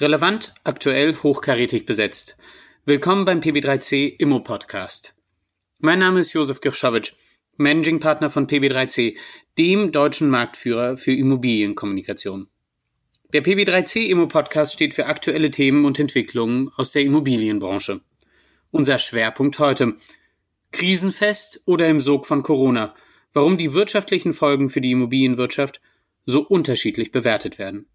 Relevant, 0.00 0.54
aktuell, 0.62 1.12
hochkarätig 1.12 1.84
besetzt. 1.84 2.36
Willkommen 2.84 3.24
beim 3.24 3.40
PB3C 3.40 4.14
Immo 4.20 4.38
Podcast. 4.38 5.12
Mein 5.80 5.98
Name 5.98 6.20
ist 6.20 6.32
Josef 6.34 6.60
Girschowitsch, 6.60 7.14
Managing 7.56 7.98
Partner 7.98 8.30
von 8.30 8.46
PB3C, 8.46 9.16
dem 9.58 9.90
deutschen 9.90 10.30
Marktführer 10.30 10.98
für 10.98 11.10
Immobilienkommunikation. 11.10 12.46
Der 13.32 13.42
PB3C 13.42 14.06
Immo 14.06 14.28
Podcast 14.28 14.74
steht 14.74 14.94
für 14.94 15.06
aktuelle 15.06 15.50
Themen 15.50 15.84
und 15.84 15.98
Entwicklungen 15.98 16.70
aus 16.76 16.92
der 16.92 17.02
Immobilienbranche. 17.02 18.00
Unser 18.70 19.00
Schwerpunkt 19.00 19.58
heute. 19.58 19.96
Krisenfest 20.70 21.62
oder 21.64 21.88
im 21.88 22.00
Sog 22.00 22.28
von 22.28 22.44
Corona. 22.44 22.94
Warum 23.32 23.58
die 23.58 23.72
wirtschaftlichen 23.72 24.32
Folgen 24.32 24.70
für 24.70 24.80
die 24.80 24.92
Immobilienwirtschaft 24.92 25.80
so 26.24 26.46
unterschiedlich 26.46 27.10
bewertet 27.10 27.58
werden. 27.58 27.88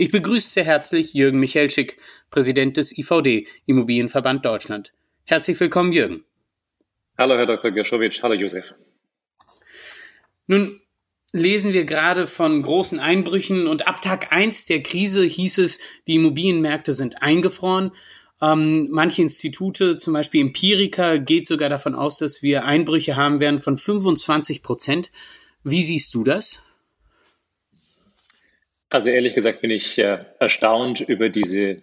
Ich 0.00 0.12
begrüße 0.12 0.48
sehr 0.48 0.64
herzlich 0.64 1.12
Jürgen 1.12 1.40
Michelschik, 1.40 1.98
Präsident 2.30 2.76
des 2.76 2.96
IVD, 2.96 3.48
Immobilienverband 3.66 4.44
Deutschland. 4.44 4.92
Herzlich 5.24 5.58
willkommen, 5.58 5.92
Jürgen. 5.92 6.24
Hallo, 7.18 7.34
Herr 7.34 7.46
Dr. 7.46 7.72
Gershowitsch. 7.72 8.22
Hallo, 8.22 8.34
Josef. 8.34 8.74
Nun 10.46 10.80
lesen 11.32 11.72
wir 11.72 11.84
gerade 11.84 12.28
von 12.28 12.62
großen 12.62 13.00
Einbrüchen 13.00 13.66
und 13.66 13.88
ab 13.88 14.00
Tag 14.00 14.30
1 14.30 14.66
der 14.66 14.84
Krise 14.84 15.24
hieß 15.24 15.58
es, 15.58 15.80
die 16.06 16.14
Immobilienmärkte 16.14 16.92
sind 16.92 17.20
eingefroren. 17.20 17.90
Ähm, 18.40 18.86
manche 18.92 19.22
Institute, 19.22 19.96
zum 19.96 20.14
Beispiel 20.14 20.42
Empirica, 20.42 21.16
geht 21.16 21.48
sogar 21.48 21.70
davon 21.70 21.96
aus, 21.96 22.18
dass 22.18 22.40
wir 22.40 22.64
Einbrüche 22.64 23.16
haben 23.16 23.40
werden 23.40 23.58
von 23.58 23.76
25 23.76 24.62
Prozent. 24.62 25.10
Wie 25.64 25.82
siehst 25.82 26.14
du 26.14 26.22
das? 26.22 26.67
Also 28.90 29.10
ehrlich 29.10 29.34
gesagt 29.34 29.60
bin 29.60 29.70
ich 29.70 29.98
äh, 29.98 30.24
erstaunt 30.38 31.00
über 31.00 31.28
diese 31.28 31.82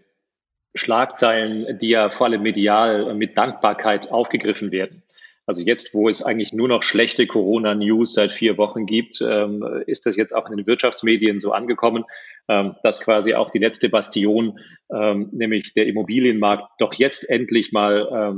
Schlagzeilen, 0.73 1.79
die 1.79 1.89
ja 1.89 2.09
vor 2.09 2.27
allem 2.27 2.41
medial 2.41 3.13
mit 3.15 3.37
Dankbarkeit 3.37 4.11
aufgegriffen 4.11 4.71
werden. 4.71 5.03
Also 5.47 5.61
jetzt, 5.61 5.93
wo 5.93 6.09
es 6.09 6.23
eigentlich 6.23 6.53
nur 6.53 6.67
noch 6.67 6.81
schlechte 6.81 7.27
Corona-News 7.27 8.13
seit 8.13 8.31
vier 8.31 8.57
Wochen 8.57 8.87
gibt, 8.87 9.21
ähm, 9.21 9.63
ist 9.85 10.07
das 10.07 10.15
jetzt 10.15 10.33
auch 10.33 10.49
in 10.49 10.57
den 10.57 10.65
Wirtschaftsmedien 10.65 11.37
so 11.37 11.51
angekommen, 11.51 12.03
ähm, 12.47 12.75
dass 12.81 12.99
quasi 12.99 13.35
auch 13.35 13.51
die 13.51 13.59
letzte 13.59 13.89
Bastion, 13.89 14.59
ähm, 14.91 15.29
nämlich 15.31 15.73
der 15.75 15.85
Immobilienmarkt, 15.85 16.71
doch 16.79 16.95
jetzt 16.95 17.29
endlich 17.29 17.71
mal 17.71 18.33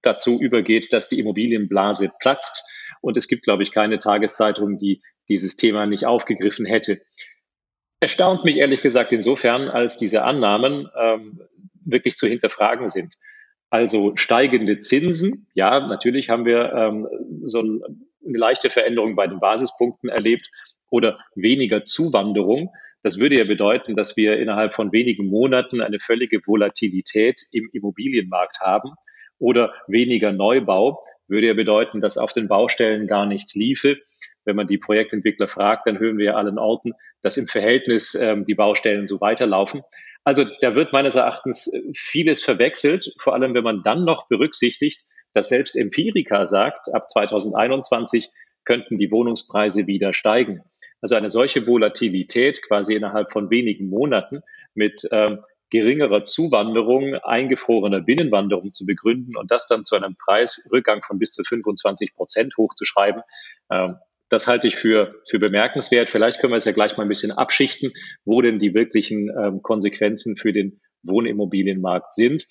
dazu 0.00 0.40
übergeht, 0.40 0.92
dass 0.92 1.08
die 1.08 1.18
Immobilienblase 1.18 2.12
platzt. 2.20 2.70
Und 3.00 3.16
es 3.16 3.26
gibt, 3.26 3.42
glaube 3.42 3.64
ich, 3.64 3.72
keine 3.72 3.98
Tageszeitung, 3.98 4.78
die 4.78 5.02
dieses 5.28 5.56
Thema 5.56 5.86
nicht 5.86 6.06
aufgegriffen 6.06 6.64
hätte 6.64 7.02
erstaunt 8.02 8.44
mich 8.44 8.56
ehrlich 8.56 8.82
gesagt 8.82 9.12
insofern, 9.12 9.68
als 9.68 9.96
diese 9.96 10.24
Annahmen 10.24 10.88
ähm, 11.00 11.40
wirklich 11.84 12.16
zu 12.16 12.26
hinterfragen 12.26 12.88
sind. 12.88 13.14
Also 13.70 14.16
steigende 14.16 14.80
Zinsen, 14.80 15.46
ja, 15.54 15.86
natürlich 15.86 16.28
haben 16.28 16.44
wir 16.44 16.72
ähm, 16.72 17.08
so 17.44 17.60
ein, 17.60 17.80
eine 18.26 18.38
leichte 18.38 18.70
Veränderung 18.70 19.14
bei 19.16 19.26
den 19.26 19.40
Basispunkten 19.40 20.10
erlebt 20.10 20.50
oder 20.90 21.20
weniger 21.34 21.84
Zuwanderung. 21.84 22.70
Das 23.02 23.18
würde 23.18 23.38
ja 23.38 23.44
bedeuten, 23.44 23.96
dass 23.96 24.16
wir 24.16 24.38
innerhalb 24.38 24.74
von 24.74 24.92
wenigen 24.92 25.28
Monaten 25.28 25.80
eine 25.80 26.00
völlige 26.00 26.40
Volatilität 26.44 27.40
im 27.52 27.70
Immobilienmarkt 27.72 28.60
haben 28.60 28.90
oder 29.38 29.72
weniger 29.86 30.32
Neubau 30.32 31.02
würde 31.28 31.46
ja 31.46 31.54
bedeuten, 31.54 32.00
dass 32.00 32.18
auf 32.18 32.32
den 32.32 32.48
Baustellen 32.48 33.06
gar 33.06 33.26
nichts 33.26 33.54
liefe 33.54 33.96
wenn 34.44 34.56
man 34.56 34.66
die 34.66 34.78
Projektentwickler 34.78 35.48
fragt, 35.48 35.86
dann 35.86 35.98
hören 35.98 36.18
wir 36.18 36.26
ja 36.26 36.34
allen 36.34 36.58
Orten, 36.58 36.92
dass 37.22 37.36
im 37.36 37.46
Verhältnis 37.46 38.14
ähm, 38.14 38.44
die 38.44 38.54
Baustellen 38.54 39.06
so 39.06 39.20
weiterlaufen. 39.20 39.82
Also 40.24 40.44
da 40.60 40.74
wird 40.74 40.92
meines 40.92 41.14
Erachtens 41.14 41.72
äh, 41.72 41.80
vieles 41.94 42.42
verwechselt, 42.42 43.14
vor 43.18 43.34
allem 43.34 43.54
wenn 43.54 43.64
man 43.64 43.82
dann 43.82 44.04
noch 44.04 44.28
berücksichtigt, 44.28 45.04
dass 45.32 45.48
selbst 45.48 45.76
Empirica 45.76 46.44
sagt, 46.44 46.92
ab 46.92 47.08
2021 47.08 48.30
könnten 48.64 48.98
die 48.98 49.10
Wohnungspreise 49.10 49.86
wieder 49.86 50.12
steigen. 50.12 50.62
Also 51.00 51.16
eine 51.16 51.30
solche 51.30 51.66
Volatilität 51.66 52.62
quasi 52.62 52.94
innerhalb 52.94 53.32
von 53.32 53.50
wenigen 53.50 53.88
Monaten 53.88 54.42
mit 54.74 55.02
ähm, 55.10 55.40
geringerer 55.70 56.22
Zuwanderung, 56.22 57.14
eingefrorener 57.14 58.02
Binnenwanderung 58.02 58.72
zu 58.72 58.84
begründen 58.84 59.36
und 59.36 59.50
das 59.50 59.66
dann 59.66 59.84
zu 59.84 59.96
einem 59.96 60.16
Preisrückgang 60.16 61.02
von 61.02 61.18
bis 61.18 61.32
zu 61.32 61.42
25 61.42 62.14
Prozent 62.14 62.56
hochzuschreiben, 62.56 63.22
ähm, 63.70 63.96
das 64.32 64.46
halte 64.46 64.66
ich 64.66 64.76
für, 64.76 65.20
für 65.28 65.38
bemerkenswert. 65.38 66.08
Vielleicht 66.08 66.40
können 66.40 66.52
wir 66.52 66.56
es 66.56 66.64
ja 66.64 66.72
gleich 66.72 66.96
mal 66.96 67.04
ein 67.04 67.08
bisschen 67.08 67.32
abschichten, 67.32 67.92
wo 68.24 68.40
denn 68.40 68.58
die 68.58 68.74
wirklichen 68.74 69.28
ähm, 69.28 69.62
Konsequenzen 69.62 70.36
für 70.36 70.52
den 70.52 70.80
Wohnimmobilienmarkt 71.02 72.12
sind. 72.12 72.46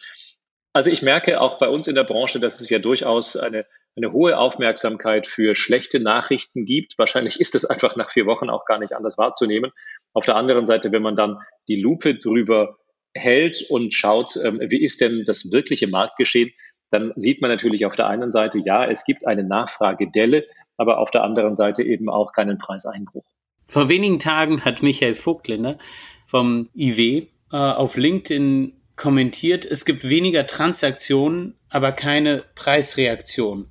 Also 0.73 0.91
ich 0.91 1.01
merke 1.01 1.41
auch 1.41 1.57
bei 1.57 1.67
uns 1.67 1.87
in 1.87 1.95
der 1.95 2.03
Branche, 2.03 2.39
dass 2.39 2.61
es 2.61 2.69
ja 2.69 2.79
durchaus 2.79 3.35
eine, 3.35 3.65
eine 3.97 4.13
hohe 4.13 4.37
Aufmerksamkeit 4.37 5.27
für 5.27 5.55
schlechte 5.55 5.99
Nachrichten 5.99 6.65
gibt. 6.65 6.97
Wahrscheinlich 6.97 7.39
ist 7.39 7.55
es 7.55 7.65
einfach 7.65 7.95
nach 7.95 8.11
vier 8.11 8.25
Wochen 8.25 8.49
auch 8.49 8.65
gar 8.65 8.79
nicht 8.79 8.93
anders 8.93 9.17
wahrzunehmen. 9.17 9.71
Auf 10.13 10.25
der 10.25 10.35
anderen 10.35 10.65
Seite, 10.65 10.91
wenn 10.91 11.01
man 11.01 11.15
dann 11.15 11.39
die 11.67 11.81
Lupe 11.81 12.15
drüber 12.15 12.77
hält 13.13 13.65
und 13.69 13.93
schaut, 13.93 14.37
ähm, 14.37 14.61
wie 14.61 14.83
ist 14.83 15.01
denn 15.01 15.23
das 15.25 15.51
wirkliche 15.51 15.87
Marktgeschehen, 15.87 16.51
dann 16.91 17.13
sieht 17.15 17.41
man 17.41 17.49
natürlich 17.49 17.85
auf 17.85 17.95
der 17.95 18.07
einen 18.07 18.31
Seite, 18.31 18.59
ja, 18.59 18.85
es 18.85 19.05
gibt 19.05 19.25
eine 19.25 19.43
Nachfragedelle, 19.43 20.45
aber 20.81 20.97
auf 20.97 21.11
der 21.11 21.23
anderen 21.23 21.53
Seite 21.53 21.83
eben 21.83 22.09
auch 22.09 22.33
keinen 22.33 22.57
Preiseinbruch. 22.57 23.25
Vor 23.67 23.87
wenigen 23.87 24.17
Tagen 24.17 24.65
hat 24.65 24.81
Michael 24.81 25.13
Vogtländer 25.13 25.77
vom 26.25 26.69
IW 26.73 27.27
äh, 27.51 27.55
auf 27.55 27.97
LinkedIn 27.97 28.73
kommentiert, 28.95 29.65
es 29.65 29.85
gibt 29.85 30.09
weniger 30.09 30.47
Transaktionen, 30.47 31.55
aber 31.69 31.91
keine 31.91 32.43
Preisreaktion. 32.55 33.67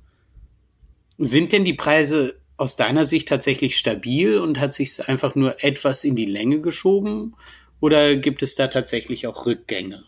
Sind 1.17 1.51
denn 1.51 1.65
die 1.65 1.73
Preise 1.73 2.39
aus 2.55 2.77
deiner 2.77 3.03
Sicht 3.03 3.27
tatsächlich 3.27 3.75
stabil 3.75 4.37
und 4.37 4.59
hat 4.59 4.73
sich 4.73 5.07
einfach 5.09 5.35
nur 5.35 5.63
etwas 5.63 6.05
in 6.05 6.15
die 6.15 6.25
Länge 6.25 6.61
geschoben? 6.61 7.35
Oder 7.81 8.15
gibt 8.15 8.41
es 8.41 8.55
da 8.55 8.67
tatsächlich 8.67 9.27
auch 9.27 9.45
Rückgänge? 9.45 10.05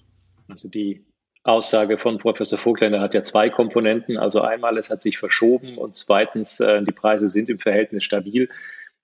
Also 0.47 0.69
die 0.69 1.03
Aussage 1.43 1.97
von 1.97 2.17
Professor 2.17 2.57
Vogtländer 2.57 3.01
hat 3.01 3.13
ja 3.13 3.21
zwei 3.21 3.49
Komponenten. 3.49 4.17
Also 4.17 4.41
einmal, 4.41 4.77
es 4.77 4.89
hat 4.89 5.01
sich 5.01 5.17
verschoben 5.17 5.77
und 5.77 5.95
zweitens, 5.95 6.59
äh, 6.59 6.81
die 6.83 6.93
Preise 6.93 7.27
sind 7.27 7.49
im 7.49 7.59
Verhältnis 7.59 8.05
stabil. 8.05 8.49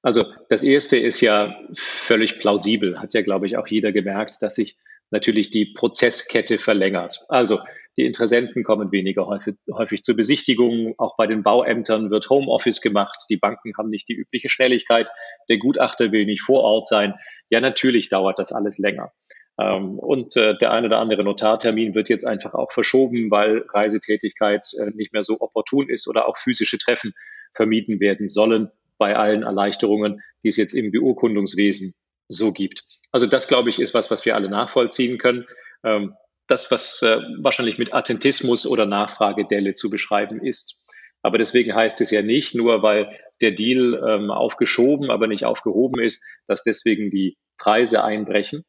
Also 0.02 0.26
das 0.48 0.64
erste 0.64 0.98
ist 0.98 1.20
ja 1.20 1.60
völlig 1.74 2.40
plausibel, 2.40 3.00
hat 3.00 3.14
ja, 3.14 3.22
glaube 3.22 3.48
ich, 3.48 3.58
auch 3.58 3.68
jeder 3.68 3.92
gemerkt, 3.92 4.42
dass 4.42 4.56
sich 4.56 4.78
natürlich 5.12 5.50
die 5.50 5.66
Prozesskette 5.66 6.58
verlängert. 6.58 7.20
Also 7.28 7.60
die 7.98 8.06
Interessenten 8.06 8.64
kommen 8.64 8.94
weniger 8.94 9.26
häufig, 9.26 9.56
häufig 9.74 10.04
zur 10.04 10.16
Besichtigung. 10.16 10.94
Auch 10.98 11.18
bei 11.18 11.28
den 11.28 11.44
Bauämtern 11.44 12.10
wird 12.12 12.30
Homeoffice 12.30 12.80
gemacht. 12.80 13.26
Die 13.30 13.36
Banken 13.36 13.74
haben 13.78 13.90
nicht 13.90 14.08
die 14.08 14.14
übliche 14.14 14.48
Schnelligkeit. 14.48 15.10
Der 15.50 15.58
Gutachter 15.58 16.14
will 16.14 16.26
nicht 16.26 16.42
vor 16.42 16.62
Ort 16.62 16.88
sein. 16.88 17.16
Ja, 17.50 17.60
natürlich 17.60 18.08
dauert 18.08 18.40
das 18.40 18.54
alles 18.54 18.78
länger. 18.78 19.12
Ähm, 19.60 20.00
und 20.00 20.36
äh, 20.36 20.58
der 20.58 20.72
ein 20.72 20.86
oder 20.86 21.00
andere 21.00 21.24
Notartermin 21.24 21.96
wird 21.96 22.10
jetzt 22.10 22.26
einfach 22.26 22.54
auch 22.54 22.72
verschoben, 22.72 23.30
weil 23.32 23.66
Reisetätigkeit 23.74 24.70
äh, 24.80 24.92
nicht 24.96 25.14
mehr 25.14 25.24
so 25.24 25.40
opportun 25.40 25.90
ist 25.90 26.08
oder 26.08 26.28
auch 26.28 26.38
physische 26.38 26.78
Treffen 26.78 27.14
vermieden 27.54 28.00
werden 28.00 28.28
sollen 28.28 28.72
bei 28.98 29.16
allen 29.16 29.44
Erleichterungen, 29.44 30.22
die 30.44 30.50
es 30.50 30.58
jetzt 30.58 30.74
im 30.74 30.92
Beurkundungswesen 30.92 31.94
so 32.28 32.54
gibt. 32.54 32.84
Also 33.12 33.26
das, 33.26 33.48
glaube 33.48 33.70
ich, 33.70 33.80
ist 33.80 33.94
was, 33.94 34.12
was 34.12 34.26
wir 34.26 34.36
alle 34.36 34.50
nachvollziehen 34.50 35.18
können. 35.18 35.46
Ähm, 35.84 36.14
das, 36.48 36.72
was 36.72 37.02
äh, 37.02 37.20
wahrscheinlich 37.40 37.78
mit 37.78 37.94
Attentismus 37.94 38.66
oder 38.66 38.86
Nachfragedelle 38.86 39.74
zu 39.74 39.90
beschreiben 39.90 40.44
ist. 40.44 40.84
Aber 41.22 41.38
deswegen 41.38 41.76
heißt 41.76 42.02
es 42.02 42.12
ja 42.12 42.22
nicht, 42.22 42.56
nur 42.56 42.82
weil 42.82 43.18
der 43.42 43.52
Deal 43.52 44.02
ähm, 44.08 44.32
aufgeschoben, 44.32 45.12
aber 45.12 45.28
nicht 45.28 45.46
aufgehoben 45.46 46.02
ist, 46.02 46.24
dass 46.48 46.64
deswegen 46.64 47.12
die 47.12 47.38
Preise 47.58 48.04
einbrechen. 48.04 48.66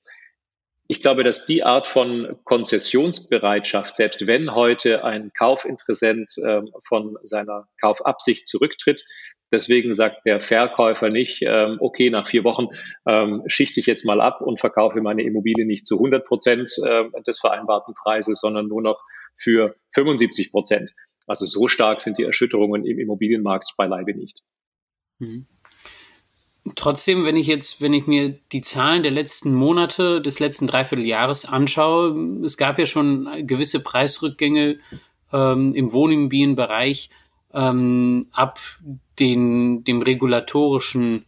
Ich 0.91 1.01
glaube, 1.01 1.23
dass 1.23 1.47
die 1.47 1.63
Art 1.63 1.87
von 1.87 2.37
Konzessionsbereitschaft, 2.43 3.95
selbst 3.95 4.27
wenn 4.27 4.57
heute 4.57 5.05
ein 5.05 5.31
Kaufinteressent 5.39 6.37
äh, 6.39 6.63
von 6.83 7.17
seiner 7.23 7.69
Kaufabsicht 7.81 8.49
zurücktritt, 8.49 9.05
deswegen 9.53 9.95
sagt 9.95 10.27
der 10.27 10.41
Verkäufer 10.41 11.09
nicht, 11.09 11.43
ähm, 11.43 11.77
okay, 11.79 12.11
nach 12.11 12.27
vier 12.27 12.43
Wochen 12.43 12.71
ähm, 13.07 13.45
schichte 13.47 13.79
ich 13.79 13.87
jetzt 13.87 14.05
mal 14.05 14.21
ab 14.21 14.41
und 14.41 14.59
verkaufe 14.59 15.01
meine 15.01 15.23
Immobilie 15.23 15.65
nicht 15.65 15.87
zu 15.87 15.95
100 15.95 16.25
Prozent 16.25 16.73
äh, 16.85 17.05
des 17.25 17.39
vereinbarten 17.39 17.95
Preises, 17.95 18.41
sondern 18.41 18.67
nur 18.67 18.83
noch 18.83 19.01
für 19.37 19.77
75 19.95 20.51
Prozent. 20.51 20.91
Also 21.29 21.47
so 21.47 21.69
stark 21.69 22.01
sind 22.01 22.19
die 22.19 22.25
Erschütterungen 22.25 22.85
im 22.85 22.99
Immobilienmarkt 22.99 23.75
beileibe 23.77 24.13
nicht. 24.13 24.43
Mhm. 25.21 25.47
Trotzdem, 26.77 27.25
wenn 27.25 27.37
ich 27.37 27.47
jetzt, 27.47 27.81
wenn 27.81 27.95
ich 27.95 28.07
mir 28.07 28.39
die 28.53 28.61
Zahlen 28.61 29.03
der 29.03 29.13
letzten 29.13 29.55
Monate, 29.55 30.21
des 30.21 30.41
letzten 30.41 30.67
Dreivierteljahres 30.67 31.47
anschaue, 31.47 32.45
es 32.45 32.57
gab 32.57 32.79
ja 32.79 32.87
schon 32.87 33.29
gewisse 33.47 33.81
Preisrückgänge 33.81 34.79
ähm, 35.33 35.75
im 35.75 35.93
Wohnimmobilienbereich 35.93 37.11
ähm, 37.53 38.29
ab 38.33 38.59
den, 39.19 39.85
dem 39.85 40.03
regulatorischen 40.03 41.25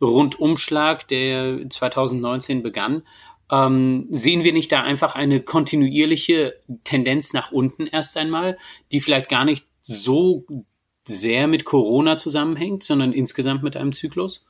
Rundumschlag, 0.00 1.08
der 1.08 1.68
2019 1.68 2.62
begann. 2.62 3.02
Ähm, 3.50 4.06
sehen 4.10 4.44
wir 4.44 4.52
nicht 4.52 4.72
da 4.72 4.82
einfach 4.82 5.14
eine 5.14 5.40
kontinuierliche 5.40 6.56
Tendenz 6.84 7.32
nach 7.32 7.52
unten 7.52 7.86
erst 7.86 8.16
einmal, 8.16 8.58
die 8.92 9.00
vielleicht 9.00 9.28
gar 9.28 9.44
nicht 9.44 9.64
so 9.82 10.44
sehr 11.04 11.46
mit 11.46 11.64
Corona 11.64 12.18
zusammenhängt, 12.18 12.82
sondern 12.82 13.12
insgesamt 13.12 13.62
mit 13.62 13.76
einem 13.76 13.92
Zyklus? 13.92 14.46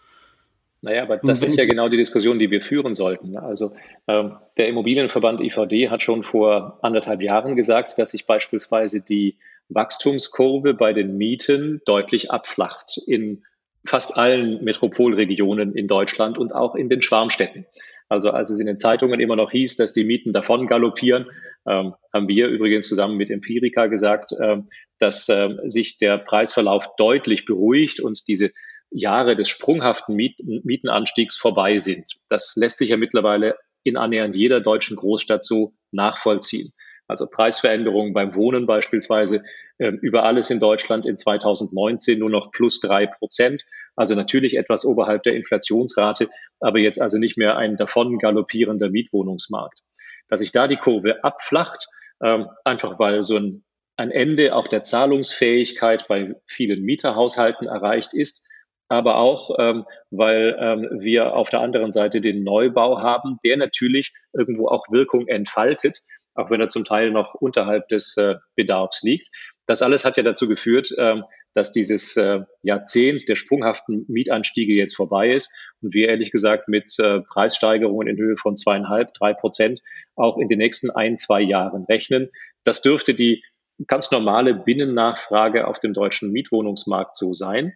Naja, 0.82 1.02
aber 1.02 1.16
das 1.16 1.42
ist 1.42 1.56
ja 1.56 1.64
genau 1.64 1.88
die 1.88 1.96
Diskussion, 1.96 2.38
die 2.38 2.50
wir 2.50 2.60
führen 2.60 2.94
sollten. 2.94 3.36
Also 3.36 3.72
ähm, 4.06 4.36
der 4.56 4.68
Immobilienverband 4.68 5.40
IVD 5.40 5.88
hat 5.88 6.02
schon 6.02 6.22
vor 6.22 6.78
anderthalb 6.82 7.22
Jahren 7.22 7.56
gesagt, 7.56 7.98
dass 7.98 8.10
sich 8.10 8.26
beispielsweise 8.26 9.00
die 9.00 9.36
Wachstumskurve 9.68 10.74
bei 10.74 10.92
den 10.92 11.16
Mieten 11.16 11.80
deutlich 11.86 12.30
abflacht 12.30 13.00
in 13.06 13.44
fast 13.84 14.16
allen 14.16 14.62
Metropolregionen 14.64 15.74
in 15.74 15.88
Deutschland 15.88 16.38
und 16.38 16.54
auch 16.54 16.74
in 16.74 16.88
den 16.88 17.02
Schwarmstädten. 17.02 17.66
Also 18.08 18.30
als 18.30 18.50
es 18.50 18.60
in 18.60 18.66
den 18.66 18.78
Zeitungen 18.78 19.18
immer 19.18 19.34
noch 19.34 19.50
hieß, 19.50 19.76
dass 19.76 19.92
die 19.92 20.04
Mieten 20.04 20.32
davon 20.32 20.66
galoppieren, 20.68 21.26
ähm, 21.66 21.94
haben 22.12 22.28
wir 22.28 22.48
übrigens 22.48 22.86
zusammen 22.86 23.16
mit 23.16 23.30
Empirica 23.30 23.86
gesagt, 23.86 24.30
ähm, 24.40 24.68
dass 24.98 25.28
ähm, 25.28 25.58
sich 25.64 25.98
der 25.98 26.18
Preisverlauf 26.18 26.94
deutlich 26.96 27.46
beruhigt 27.46 27.98
und 28.00 28.28
diese 28.28 28.52
Jahre 28.90 29.36
des 29.36 29.48
sprunghaften 29.48 30.14
Miet 30.14 30.40
Mietenanstiegs 30.44 31.36
vorbei 31.36 31.78
sind. 31.78 32.12
Das 32.28 32.54
lässt 32.56 32.78
sich 32.78 32.90
ja 32.90 32.96
mittlerweile 32.96 33.56
in 33.82 33.96
annähernd 33.96 34.36
jeder 34.36 34.60
deutschen 34.60 34.96
Großstadt 34.96 35.44
so 35.44 35.74
nachvollziehen. 35.92 36.72
Also 37.08 37.26
Preisveränderungen 37.26 38.12
beim 38.12 38.34
Wohnen 38.34 38.66
beispielsweise 38.66 39.44
äh, 39.78 39.88
über 39.88 40.24
alles 40.24 40.50
in 40.50 40.58
Deutschland 40.58 41.06
in 41.06 41.16
2019 41.16 42.18
nur 42.18 42.30
noch 42.30 42.50
plus 42.50 42.80
drei 42.80 43.06
Prozent. 43.06 43.64
Also 43.94 44.14
natürlich 44.14 44.56
etwas 44.56 44.84
oberhalb 44.84 45.22
der 45.22 45.34
Inflationsrate, 45.34 46.28
aber 46.60 46.78
jetzt 46.78 47.00
also 47.00 47.18
nicht 47.18 47.36
mehr 47.36 47.56
ein 47.56 47.76
davon 47.76 48.18
galoppierender 48.18 48.90
Mietwohnungsmarkt. 48.90 49.80
Dass 50.28 50.40
sich 50.40 50.50
da 50.50 50.66
die 50.66 50.76
Kurve 50.76 51.22
abflacht, 51.22 51.86
ähm, 52.22 52.48
einfach 52.64 52.98
weil 52.98 53.22
so 53.22 53.36
ein, 53.36 53.64
ein 53.96 54.10
Ende 54.10 54.54
auch 54.54 54.66
der 54.66 54.82
Zahlungsfähigkeit 54.82 56.06
bei 56.08 56.34
vielen 56.46 56.82
Mieterhaushalten 56.82 57.68
erreicht 57.68 58.14
ist, 58.14 58.45
aber 58.88 59.16
auch, 59.18 59.56
ähm, 59.58 59.84
weil 60.10 60.56
ähm, 60.60 60.88
wir 61.00 61.34
auf 61.34 61.50
der 61.50 61.60
anderen 61.60 61.92
Seite 61.92 62.20
den 62.20 62.44
Neubau 62.44 63.00
haben, 63.00 63.38
der 63.44 63.56
natürlich 63.56 64.12
irgendwo 64.32 64.68
auch 64.68 64.84
Wirkung 64.90 65.26
entfaltet, 65.26 66.02
auch 66.34 66.50
wenn 66.50 66.60
er 66.60 66.68
zum 66.68 66.84
Teil 66.84 67.10
noch 67.10 67.34
unterhalb 67.34 67.88
des 67.88 68.16
äh, 68.16 68.36
Bedarfs 68.54 69.02
liegt. 69.02 69.28
Das 69.66 69.82
alles 69.82 70.04
hat 70.04 70.16
ja 70.16 70.22
dazu 70.22 70.46
geführt, 70.46 70.90
ähm, 70.98 71.24
dass 71.54 71.72
dieses 71.72 72.16
äh, 72.16 72.40
Jahrzehnt 72.62 73.28
der 73.28 73.34
sprunghaften 73.34 74.04
Mietanstiege 74.08 74.74
jetzt 74.74 74.94
vorbei 74.94 75.32
ist 75.32 75.50
und 75.80 75.94
wir 75.94 76.08
ehrlich 76.08 76.30
gesagt 76.30 76.68
mit 76.68 76.94
äh, 76.98 77.20
Preissteigerungen 77.22 78.08
in 78.08 78.18
Höhe 78.18 78.36
von 78.36 78.56
zweieinhalb, 78.56 79.14
drei 79.14 79.32
Prozent 79.32 79.80
auch 80.16 80.36
in 80.38 80.48
den 80.48 80.58
nächsten 80.58 80.90
ein, 80.90 81.16
zwei 81.16 81.40
Jahren 81.40 81.84
rechnen. 81.84 82.30
Das 82.62 82.82
dürfte 82.82 83.14
die 83.14 83.42
ganz 83.86 84.10
normale 84.10 84.54
Binnennachfrage 84.54 85.66
auf 85.66 85.78
dem 85.80 85.94
deutschen 85.94 86.30
Mietwohnungsmarkt 86.30 87.16
so 87.16 87.32
sein. 87.32 87.74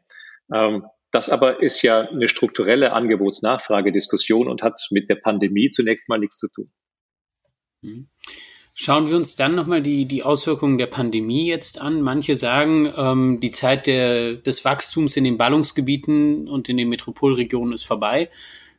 Ähm, 0.53 0.85
das 1.12 1.29
aber 1.29 1.62
ist 1.62 1.83
ja 1.83 2.09
eine 2.09 2.29
strukturelle 2.29 2.93
Angebotsnachfragediskussion 2.93 4.49
und 4.49 4.62
hat 4.62 4.87
mit 4.91 5.09
der 5.09 5.17
Pandemie 5.17 5.71
zunächst 5.71 6.09
mal 6.09 6.19
nichts 6.19 6.39
zu 6.39 6.49
tun. 6.49 6.71
Mhm. 7.83 8.09
Schauen 8.75 9.11
wir 9.11 9.17
uns 9.17 9.37
dann 9.37 9.55
nochmal 9.55 9.83
die, 9.83 10.07
die 10.07 10.23
Auswirkungen 10.23 10.79
der 10.79 10.87
Pandemie 10.87 11.47
jetzt 11.47 11.81
an. 11.81 12.01
Manche 12.01 12.37
sagen, 12.37 12.91
ähm, 12.97 13.41
die 13.41 13.51
Zeit 13.51 13.87
der, 13.87 14.37
des 14.37 14.65
Wachstums 14.65 15.17
in 15.17 15.25
den 15.25 15.37
Ballungsgebieten 15.37 16.49
und 16.49 16.69
in 16.69 16.77
den 16.77 16.89
Metropolregionen 16.89 17.75
ist 17.75 17.85
vorbei. 17.85 18.31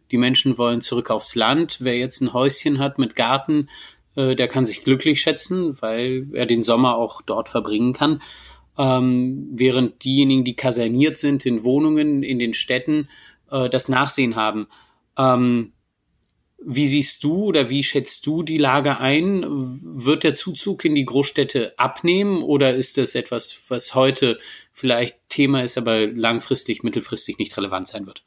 Die 0.09 0.17
Menschen 0.17 0.57
wollen 0.57 0.81
zurück 0.81 1.11
aufs 1.11 1.35
Land. 1.35 1.77
Wer 1.81 1.97
jetzt 1.97 2.21
ein 2.21 2.33
Häuschen 2.33 2.79
hat 2.79 2.97
mit 2.97 3.15
Garten, 3.15 3.69
äh, 4.15 4.35
der 4.35 4.47
kann 4.47 4.65
sich 4.65 4.83
glücklich 4.83 5.21
schätzen, 5.21 5.79
weil 5.81 6.27
er 6.33 6.45
den 6.45 6.63
Sommer 6.63 6.95
auch 6.95 7.21
dort 7.21 7.49
verbringen 7.49 7.93
kann 7.93 8.21
ähm, 8.77 9.49
während 9.51 10.03
diejenigen, 10.03 10.43
die 10.43 10.55
kaserniert 10.55 11.17
sind 11.17 11.45
in 11.45 11.63
Wohnungen, 11.63 12.23
in 12.23 12.39
den 12.39 12.53
Städten, 12.53 13.09
äh, 13.49 13.69
das 13.69 13.89
Nachsehen 13.89 14.35
haben. 14.35 14.67
Ähm, 15.17 15.73
wie 16.63 16.87
siehst 16.87 17.23
du 17.23 17.45
oder 17.45 17.69
wie 17.69 17.83
schätzt 17.83 18.25
du 18.27 18.43
die 18.43 18.57
Lage 18.57 18.99
ein? 18.99 19.43
Wird 19.81 20.23
der 20.23 20.35
Zuzug 20.35 20.85
in 20.85 20.93
die 20.93 21.05
Großstädte 21.05 21.77
abnehmen 21.77 22.43
oder 22.43 22.75
ist 22.75 22.97
das 22.97 23.15
etwas, 23.15 23.63
was 23.67 23.95
heute 23.95 24.37
vielleicht 24.71 25.17
Thema 25.29 25.63
ist, 25.63 25.77
aber 25.77 26.05
langfristig, 26.05 26.83
mittelfristig 26.83 27.39
nicht 27.39 27.57
relevant 27.57 27.87
sein 27.87 28.05
wird? 28.05 28.23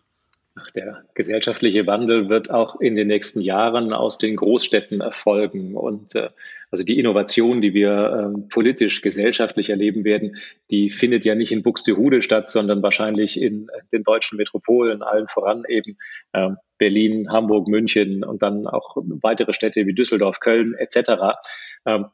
Der 0.76 1.04
gesellschaftliche 1.14 1.84
Wandel 1.88 2.28
wird 2.28 2.48
auch 2.48 2.80
in 2.80 2.94
den 2.94 3.08
nächsten 3.08 3.40
Jahren 3.40 3.92
aus 3.92 4.18
den 4.18 4.36
Großstädten 4.36 5.00
erfolgen. 5.00 5.74
Und 5.74 6.14
äh, 6.14 6.28
also 6.70 6.84
die 6.84 6.98
Innovation, 6.98 7.60
die 7.60 7.74
wir 7.74 8.32
äh, 8.36 8.40
politisch, 8.50 9.02
gesellschaftlich 9.02 9.70
erleben 9.70 10.04
werden, 10.04 10.36
die 10.70 10.90
findet 10.90 11.24
ja 11.24 11.34
nicht 11.34 11.50
in 11.50 11.64
Buxtehude 11.64 12.22
statt, 12.22 12.50
sondern 12.50 12.84
wahrscheinlich 12.84 13.40
in 13.40 13.68
äh, 13.68 13.80
den 13.92 14.04
deutschen 14.04 14.36
Metropolen, 14.36 15.02
allen 15.02 15.26
voran 15.26 15.64
eben 15.68 15.98
äh, 16.32 16.50
Berlin, 16.78 17.32
Hamburg, 17.32 17.66
München 17.66 18.22
und 18.22 18.42
dann 18.42 18.68
auch 18.68 18.96
weitere 19.22 19.54
Städte 19.54 19.86
wie 19.86 19.94
Düsseldorf, 19.94 20.38
Köln 20.38 20.74
etc. 20.74 21.36
Ähm, 21.84 22.06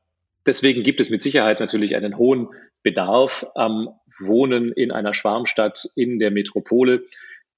deswegen 0.46 0.82
gibt 0.82 1.00
es 1.00 1.10
mit 1.10 1.20
Sicherheit 1.20 1.60
natürlich 1.60 1.94
einen 1.94 2.16
hohen 2.16 2.48
Bedarf 2.82 3.44
am 3.54 3.90
Wohnen 4.18 4.72
in 4.72 4.90
einer 4.92 5.12
Schwarmstadt 5.12 5.88
in 5.94 6.18
der 6.18 6.30
Metropole. 6.30 7.04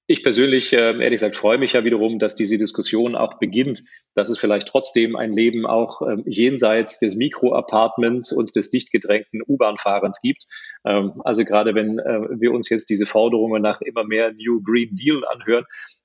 Ich 0.05 0.21
persönlich, 0.21 0.73
äh, 0.73 0.91
ehrlich 0.91 1.11
gesagt, 1.11 1.37
freue 1.37 1.57
mich 1.57 1.73
ja 1.73 1.85
wiederum, 1.85 2.19
dass 2.19 2.35
diese 2.35 2.57
Diskussion 2.57 3.15
auch 3.15 3.39
beginnt, 3.39 3.83
dass 4.15 4.29
es 4.29 4.37
vielleicht 4.37 4.67
trotzdem 4.67 5.15
ein 5.15 5.31
Leben 5.31 5.65
auch 5.65 6.01
ähm, 6.01 6.23
jenseits 6.25 6.99
des 6.99 7.15
Mikroapartments 7.15 8.33
und 8.33 8.53
des 8.57 8.69
dicht 8.69 8.91
gedrängten 8.91 9.41
U-Bahn-Fahrens 9.47 10.19
gibt. 10.21 10.43
Ähm, 10.85 11.21
also 11.23 11.45
gerade 11.45 11.73
wenn 11.73 11.99
äh, 11.99 12.27
wir 12.37 12.51
uns 12.51 12.67
jetzt 12.67 12.89
diese 12.89 13.05
Forderungen 13.05 13.61
nach 13.61 13.79
immer 13.79 14.03
mehr 14.03 14.33
New 14.33 14.61
Green 14.61 14.93
Deal 14.93 15.23
anhören, 15.25 15.63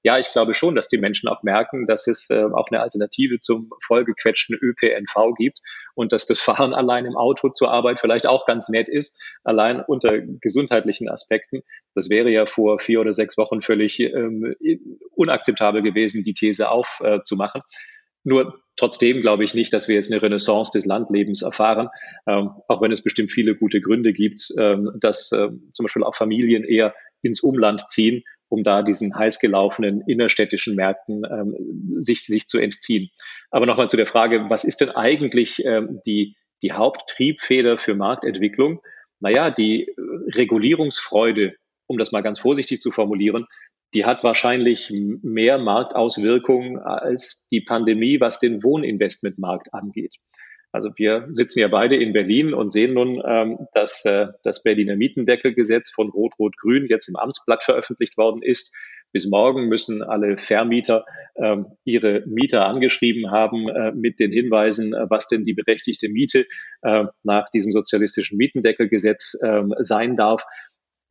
ja, 0.09 0.19
ich 0.19 0.31
glaube 0.31 0.55
schon, 0.55 0.75
dass 0.75 0.89
die 0.89 0.97
Menschen 0.97 1.29
auch 1.29 1.43
merken, 1.43 1.87
dass 1.87 2.07
es 2.07 2.31
äh, 2.31 2.43
auch 2.43 2.69
eine 2.71 2.81
Alternative 2.81 3.41
zum 3.41 3.69
vollgequetschten 3.87 4.57
ÖPNV 4.59 5.35
gibt 5.37 5.59
und 5.95 6.13
dass 6.15 6.25
das 6.25 6.41
Fahren 6.41 6.73
allein 6.81 7.05
im 7.05 7.15
Auto 7.15 7.51
zur 7.51 7.71
Arbeit 7.71 8.01
vielleicht 8.01 8.27
auch 8.27 8.47
ganz 8.47 8.71
nett 8.71 8.89
ist, 8.89 9.21
allein 9.45 9.83
unter 9.87 10.19
gesundheitlichen 10.19 11.11
Aspekten. 11.11 11.61
Das 11.95 12.09
wäre 12.09 12.31
ja 12.31 12.47
vor 12.47 12.79
vier 12.79 13.03
oder 13.03 13.13
sechs 13.13 13.37
Wochen 13.37 13.61
völlig 13.61 14.01
ähm, 14.01 14.55
unakzeptabel 15.11 15.83
gewesen, 15.83 16.23
die 16.23 16.33
These 16.33 16.71
aufzumachen. 16.71 17.61
Äh, 17.61 17.75
nur 18.25 18.63
trotzdem 18.77 19.21
glaube 19.21 19.45
ich 19.45 19.53
nicht, 19.53 19.75
dass 19.75 19.89
wir 19.89 19.97
jetzt 19.97 20.11
eine 20.11 20.23
Renaissance 20.23 20.73
des 20.73 20.87
Landlebens 20.87 21.43
erfahren, 21.43 21.91
ähm, 22.27 22.53
auch 22.67 22.81
wenn 22.81 22.93
es 22.93 23.03
bestimmt 23.03 23.31
viele 23.31 23.57
gute 23.57 23.83
Gründe 23.83 24.15
gibt, 24.15 24.41
ähm, 24.59 24.91
dass 25.03 25.33
äh, 25.33 25.51
zum 25.73 25.85
Beispiel 25.85 26.03
auch 26.03 26.15
Familien 26.15 26.65
eher 26.65 26.95
ins 27.21 27.43
Umland 27.43 27.91
ziehen 27.91 28.23
um 28.49 28.65
da 28.65 28.83
diesen 28.83 29.15
heiß 29.15 29.39
gelaufenen 29.39 30.03
innerstädtischen 30.07 30.75
Märkten 30.75 31.23
ähm, 31.31 32.01
sich, 32.01 32.25
sich 32.25 32.49
zu 32.49 32.59
entziehen. 32.59 33.11
Aber 33.51 33.67
nochmal 33.67 33.89
zu 33.89 33.97
der 33.97 34.07
Frage, 34.07 34.49
was 34.49 34.65
ist 34.65 34.81
denn 34.81 34.91
eigentlich 34.91 35.65
ähm, 35.65 36.01
die, 36.07 36.37
die 36.63 36.73
Haupttriebfeder 36.73 37.79
für 37.79 37.95
Marktentwicklung? 37.95 38.81
Naja, 39.21 39.51
die 39.51 39.93
Regulierungsfreude, 40.35 41.55
um 41.87 41.99
das 41.99 42.13
mal 42.13 42.23
ganz 42.23 42.39
vorsichtig 42.39 42.81
zu 42.81 42.91
formulieren, 42.91 43.47
die 43.95 44.05
hat 44.05 44.23
wahrscheinlich 44.23 44.93
mehr 44.93 45.59
Marktauswirkungen 45.59 46.79
als 46.79 47.47
die 47.51 47.63
Pandemie, 47.63 48.21
was 48.21 48.39
den 48.39 48.63
Wohninvestmentmarkt 48.63 49.73
angeht. 49.73 50.15
Also 50.73 50.91
wir 50.97 51.29
sitzen 51.33 51.61
ja 51.61 51.69
beide 51.69 51.97
in 51.97 52.13
Berlin 52.13 52.53
und 52.53 52.71
sehen 52.71 52.95
nun, 52.95 53.23
ähm, 53.27 53.67
dass 53.73 54.05
äh, 54.05 54.27
das 54.43 54.63
Berliner 54.63 54.97
Mietendeckelgesetz 54.97 55.91
von 55.91 56.11
Rot-Rot-Grün 56.11 56.87
jetzt 56.89 57.09
im 57.09 57.17
Amtsblatt 57.17 57.63
veröffentlicht 57.63 58.17
worden 58.17 58.43
ist. 58.43 58.75
Bis 59.11 59.27
morgen 59.27 59.69
müssen 59.69 60.03
alle 60.03 60.37
Vermieter 60.37 61.07
ähm, 61.37 61.67
ihre 61.85 62.23
Mieter 62.27 62.67
angeschrieben 62.67 63.31
haben 63.31 63.69
äh, 63.69 63.93
mit 63.93 64.21
den 64.21 64.31
Hinweisen, 64.31 64.93
äh, 64.93 65.07
was 65.09 65.29
denn 65.29 65.45
die 65.45 65.55
berechtigte 65.55 66.11
Miete 66.11 66.47
äh, 66.83 67.05
nach 67.23 67.47
diesem 67.49 67.73
sozialistischen 67.73 68.37
Mietendeckelgesetz 68.37 69.39
äh, 69.43 69.63
sein 69.79 70.17
darf. 70.17 70.45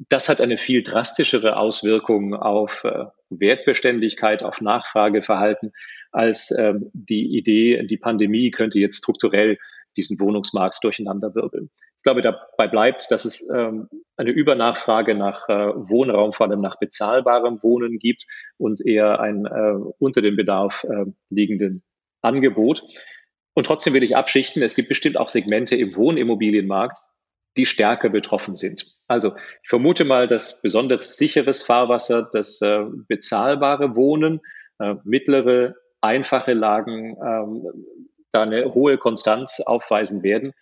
Das 0.10 0.30
hat 0.30 0.42
eine 0.42 0.60
viel 0.60 0.84
drastischere 0.84 1.58
Auswirkung 1.58 2.36
auf 2.36 2.84
äh, 2.84 3.06
Wertbeständigkeit, 3.32 4.44
auf 4.44 4.62
Nachfrageverhalten 4.62 5.74
als 6.12 6.52
ähm, 6.58 6.90
die 6.94 7.38
Idee, 7.38 7.86
die 7.86 7.98
Pandemie 7.98 8.52
könnte 8.52 8.80
jetzt 8.80 8.98
strukturell 8.98 9.58
diesen 9.96 10.20
Wohnungsmarkt 10.20 10.84
durcheinanderwirbeln. 10.84 11.70
Ich 11.98 12.04
glaube, 12.04 12.22
dabei 12.22 12.68
bleibt, 12.68 13.12
dass 13.12 13.26
es 13.26 13.50
ähm, 13.50 13.90
eine 14.16 14.32
Übernachfrage 14.32 15.16
nach 15.16 15.50
äh, 15.50 15.74
Wohnraum, 15.76 16.32
vor 16.32 16.48
allem 16.48 16.62
nach 16.62 16.80
bezahlbarem 16.80 17.62
Wohnen 17.64 17.98
gibt 18.00 18.26
und 18.58 18.86
eher 18.86 19.20
ein 19.20 19.46
äh, 19.46 19.74
unter 20.00 20.22
dem 20.22 20.38
Bedarf 20.38 20.86
äh, 20.86 21.06
liegenden 21.30 21.84
Angebot. 22.22 22.84
Und 23.54 23.66
trotzdem 23.66 23.94
will 23.94 24.04
ich 24.04 24.16
abschichten, 24.16 24.62
es 24.62 24.76
gibt 24.76 24.90
bestimmt 24.90 25.18
auch 25.18 25.30
Segmente 25.30 25.76
im 25.76 25.96
Wohnimmobilienmarkt, 25.96 27.00
die 27.58 27.66
stärker 27.66 28.10
betroffen 28.10 28.56
sind. 28.56 28.86
Also 29.08 29.36
ich 29.64 29.70
vermute 29.70 30.06
mal, 30.06 30.28
dass 30.28 30.62
besonders 30.62 31.18
sicheres 31.18 31.64
Fahrwasser, 31.64 32.30
das 32.32 32.62
äh, 32.62 32.86
bezahlbare 33.08 33.96
Wohnen, 33.96 34.42
äh, 34.80 34.96
mittlere 35.04 35.76
einfache 36.08 36.54
Lagen 36.54 37.18
ähm, 37.22 37.64
da 38.32 38.44
eine 38.44 38.74
hohe 38.74 38.98
Konstanz 38.98 39.60
aufweisen 39.60 40.24
werden, 40.24 40.54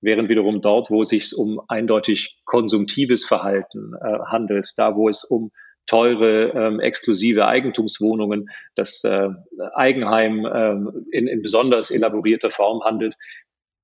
während 0.00 0.28
wiederum 0.28 0.60
dort, 0.60 0.90
wo 0.90 1.02
es 1.02 1.08
sich 1.08 1.36
um 1.36 1.60
eindeutig 1.68 2.40
konsumtives 2.44 3.24
Verhalten 3.24 3.94
äh, 4.00 4.18
handelt, 4.26 4.72
da 4.76 4.96
wo 4.96 5.08
es 5.08 5.24
um 5.24 5.50
teure, 5.86 6.50
ähm, 6.50 6.80
exklusive 6.80 7.46
Eigentumswohnungen, 7.46 8.50
das 8.74 9.02
äh, 9.04 9.30
Eigenheim 9.74 10.46
ähm, 10.52 11.06
in, 11.10 11.26
in 11.26 11.40
besonders 11.40 11.90
elaborierter 11.90 12.50
Form 12.50 12.82
handelt, 12.84 13.16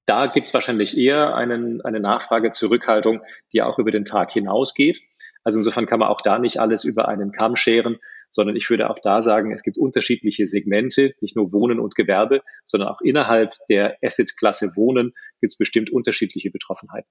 da 0.06 0.26
gibt 0.26 0.47
es 0.47 0.52
wahrscheinlich 0.54 0.97
eher 0.97 1.35
einen, 1.35 1.80
eine 1.80 2.00
Nachfrage 2.00 2.52
Zurückhaltung, 2.52 3.23
die 3.52 3.62
auch 3.62 3.78
über 3.78 3.90
den 3.90 4.04
Tag 4.04 4.33
hinausgeht. 4.33 5.00
Also 5.44 5.59
insofern 5.59 5.87
kann 5.87 5.99
man 5.99 6.09
auch 6.09 6.21
da 6.21 6.38
nicht 6.38 6.59
alles 6.59 6.85
über 6.85 7.09
einen 7.09 7.33
Kamm 7.33 7.56
scheren, 7.56 7.99
sondern 8.35 8.57
ich 8.57 8.69
würde 8.69 8.91
auch 8.91 8.99
da 8.99 9.21
sagen, 9.21 9.53
es 9.53 9.62
gibt 9.62 9.79
unterschiedliche 9.79 10.45
Segmente, 10.45 11.14
nicht 11.21 11.37
nur 11.37 11.53
Wohnen 11.53 11.79
und 11.79 11.95
Gewerbe, 11.95 12.43
sondern 12.64 12.88
auch 12.88 13.00
innerhalb 13.00 13.53
der 13.69 13.97
Asset-Klasse 14.03 14.73
Wohnen 14.75 15.14
gibt 15.41 15.53
es 15.53 15.57
bestimmt 15.57 15.91
unterschiedliche 15.91 16.50
Betroffenheiten. 16.50 17.09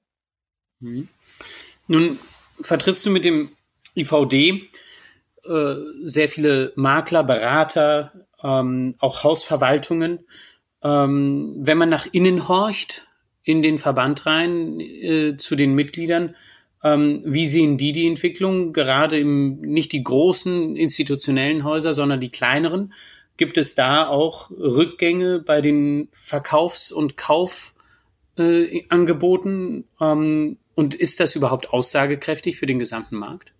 Mhm. 0.82 1.08
Nun 1.88 2.20
vertrittst 2.60 3.06
du 3.06 3.10
mit 3.10 3.24
dem 3.24 3.50
IVD 3.96 4.70
äh, 5.46 5.76
sehr 6.04 6.28
viele 6.28 6.74
Makler, 6.76 7.24
Berater, 7.24 8.28
ähm, 8.44 8.96
auch 9.00 9.24
Hausverwaltungen. 9.24 10.26
Ähm, 10.84 11.56
wenn 11.58 11.78
man 11.78 11.90
nach 11.90 12.08
innen 12.12 12.50
horcht, 12.50 13.08
in 13.44 13.62
den 13.62 13.80
Verband 13.80 14.26
rein, 14.26 14.82
äh, 14.82 15.38
zu 15.38 15.56
den 15.56 15.74
Mitgliedern, 15.74 16.36
wie 16.84 17.46
sehen 17.46 17.78
die 17.78 17.94
die 17.94 18.08
Entwicklung? 18.08 18.74
Gerade 18.74 19.18
im, 19.18 19.62
nicht 19.62 19.94
die 19.94 20.04
großen 20.04 20.76
institutionellen 20.76 21.64
Häuser, 21.64 21.94
sondern 21.94 22.20
die 22.20 22.30
kleineren. 22.30 22.92
Gibt 23.38 23.58
es 23.58 23.74
da 23.74 24.06
auch 24.08 24.52
Rückgänge 24.52 25.40
bei 25.40 25.62
den 25.62 26.10
Verkaufs- 26.12 26.92
und 26.92 27.16
Kaufangeboten? 27.18 29.86
Äh, 30.00 30.06
ähm, 30.06 30.58
und 30.76 30.96
ist 30.96 31.20
das 31.20 31.36
überhaupt 31.36 31.70
aussagekräftig 31.70 32.58
für 32.58 32.66
den 32.66 32.80
gesamten 32.80 33.16
Markt? 33.16 33.54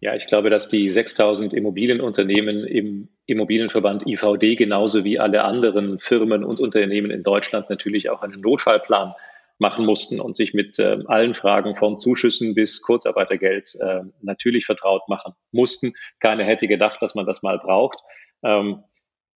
Ja, 0.00 0.16
ich 0.16 0.26
glaube, 0.26 0.50
dass 0.50 0.68
die 0.68 0.90
6000 0.90 1.54
Immobilienunternehmen 1.54 2.66
im 2.66 3.06
Immobilienverband 3.26 4.04
IVD 4.06 4.56
genauso 4.56 5.04
wie 5.04 5.20
alle 5.20 5.44
anderen 5.44 6.00
Firmen 6.00 6.42
und 6.42 6.58
Unternehmen 6.58 7.12
in 7.12 7.22
Deutschland 7.22 7.70
natürlich 7.70 8.10
auch 8.10 8.22
einen 8.22 8.40
Notfallplan 8.40 9.14
machen 9.58 9.86
mussten 9.86 10.20
und 10.20 10.36
sich 10.36 10.54
mit 10.54 10.78
äh, 10.78 10.98
allen 11.06 11.34
Fragen 11.34 11.76
von 11.76 11.98
Zuschüssen 11.98 12.54
bis 12.54 12.82
Kurzarbeitergeld 12.82 13.74
äh, 13.80 14.00
natürlich 14.20 14.66
vertraut 14.66 15.08
machen 15.08 15.34
mussten. 15.52 15.94
Keiner 16.20 16.44
hätte 16.44 16.68
gedacht, 16.68 17.00
dass 17.00 17.14
man 17.14 17.26
das 17.26 17.42
mal 17.42 17.58
braucht. 17.58 17.98
Ähm, 18.42 18.82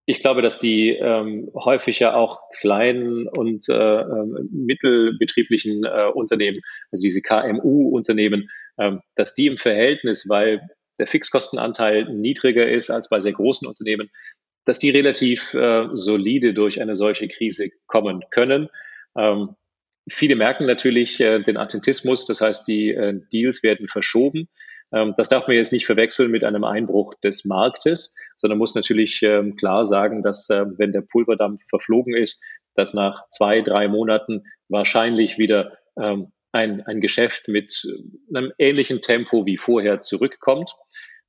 ich 0.09 0.21
glaube, 0.21 0.41
dass 0.41 0.57
die 0.57 0.91
ähm, 0.91 1.51
häufig 1.53 1.99
ja 1.99 2.15
auch 2.15 2.39
kleinen 2.59 3.27
und 3.27 3.67
äh, 3.67 3.73
ähm, 3.73 4.49
mittelbetrieblichen 4.51 5.83
äh, 5.83 6.09
Unternehmen, 6.13 6.61
also 6.91 7.03
diese 7.03 7.21
KMU-Unternehmen, 7.21 8.49
ähm, 8.79 9.01
dass 9.15 9.35
die 9.35 9.47
im 9.47 9.57
Verhältnis, 9.57 10.29
weil 10.29 10.61
der 10.97 11.07
Fixkostenanteil 11.07 12.05
niedriger 12.05 12.69
ist 12.69 12.89
als 12.89 13.09
bei 13.09 13.19
sehr 13.19 13.33
großen 13.33 13.67
Unternehmen, 13.67 14.09
dass 14.63 14.79
die 14.79 14.91
relativ 14.91 15.53
äh, 15.53 15.89
solide 15.91 16.53
durch 16.53 16.81
eine 16.81 16.95
solche 16.95 17.27
Krise 17.27 17.69
kommen 17.87 18.23
können. 18.31 18.69
Ähm, 19.17 19.55
viele 20.09 20.35
merken 20.35 20.65
natürlich 20.65 21.19
äh, 21.19 21.39
den 21.41 21.57
Attentismus, 21.57 22.25
das 22.25 22.41
heißt, 22.41 22.67
die 22.67 22.91
äh, 22.91 23.19
Deals 23.31 23.63
werden 23.63 23.87
verschoben. 23.87 24.49
Ähm, 24.93 25.13
das 25.17 25.29
darf 25.29 25.47
man 25.47 25.55
jetzt 25.55 25.71
nicht 25.71 25.85
verwechseln 25.85 26.31
mit 26.31 26.43
einem 26.43 26.63
Einbruch 26.63 27.13
des 27.23 27.45
Marktes, 27.45 28.15
sondern 28.37 28.57
muss 28.57 28.75
natürlich 28.75 29.21
ähm, 29.21 29.55
klar 29.55 29.85
sagen, 29.85 30.23
dass 30.23 30.49
äh, 30.49 30.65
wenn 30.77 30.91
der 30.91 31.01
Pulverdampf 31.01 31.63
verflogen 31.69 32.15
ist, 32.15 32.41
dass 32.75 32.93
nach 32.93 33.23
zwei, 33.31 33.61
drei 33.61 33.87
Monaten 33.87 34.43
wahrscheinlich 34.69 35.37
wieder 35.37 35.77
ähm, 35.99 36.31
ein, 36.51 36.81
ein 36.85 37.01
Geschäft 37.01 37.47
mit 37.47 37.85
einem 38.33 38.53
ähnlichen 38.57 39.01
Tempo 39.01 39.45
wie 39.45 39.57
vorher 39.57 40.01
zurückkommt. 40.01 40.71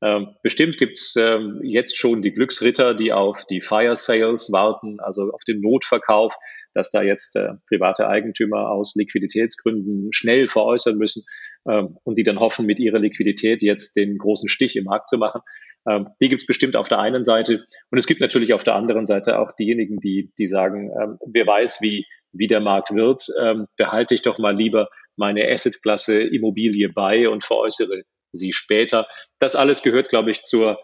Ähm, 0.01 0.37
bestimmt 0.43 0.79
gibt's 0.79 1.17
ähm, 1.17 1.61
jetzt 1.65 1.97
schon 1.97 2.23
die 2.23 2.33
Glücksritter, 2.33 2.95
die 2.95 3.13
auf 3.13 3.45
die 3.47 3.61
Fire 3.61 3.97
Sales 3.97 4.53
warten, 4.53 5.01
also 5.01 5.33
auf 5.33 5.43
den 5.43 5.61
Notverkauf, 5.61 6.37
dass 6.75 6.91
da 6.91 7.03
jetzt 7.03 7.37
äh, 7.37 7.55
private 7.69 8.09
Eigentümer 8.09 8.71
aus 8.71 8.95
Liquiditätsgründen 8.95 10.13
schnell 10.13 10.49
veräußern 10.49 10.97
müssen 10.97 11.25
ähm, 11.69 11.99
und 12.05 12.19
die 12.19 12.23
dann 12.23 12.41
hoffen, 12.41 12.67
mit 12.67 12.79
ihrer 12.79 12.99
Liquidität 12.99 13.63
jetzt 13.63 13.97
den 13.97 14.19
großen 14.19 14.49
Stich 14.49 14.77
im 14.77 14.85
Markt 14.85 15.09
zu 15.09 15.19
machen. 15.19 15.41
Ähm, 15.89 16.09
die 16.21 16.29
gibt's 16.29 16.47
bestimmt 16.47 16.77
auf 16.77 16.89
der 16.89 16.99
einen 16.99 17.25
Seite. 17.25 17.65
Und 17.91 17.99
es 17.99 18.07
gibt 18.07 18.21
natürlich 18.21 18.53
auf 18.53 18.65
der 18.65 18.75
anderen 18.75 19.07
Seite 19.07 19.39
auch 19.39 19.53
diejenigen, 19.53 19.99
die, 20.01 20.33
die 20.39 20.47
sagen, 20.47 20.91
ähm, 21.01 21.19
wer 21.27 21.47
weiß, 21.47 21.79
wie, 21.81 22.07
wie 22.33 22.47
der 22.47 22.61
Markt 22.61 22.95
wird, 22.95 23.27
ähm, 23.41 23.67
behalte 23.77 24.15
ich 24.15 24.23
doch 24.23 24.39
mal 24.39 24.57
lieber 24.57 24.89
meine 25.17 25.51
Assetklasse 25.51 26.23
Immobilie 26.23 26.89
bei 26.91 27.29
und 27.29 27.45
veräußere 27.45 28.03
sie 28.33 28.53
später. 28.53 29.07
Das 29.41 29.57
alles 29.57 29.83
gehört, 29.83 30.09
glaube 30.11 30.31
ich, 30.31 30.43
zur, 30.43 30.79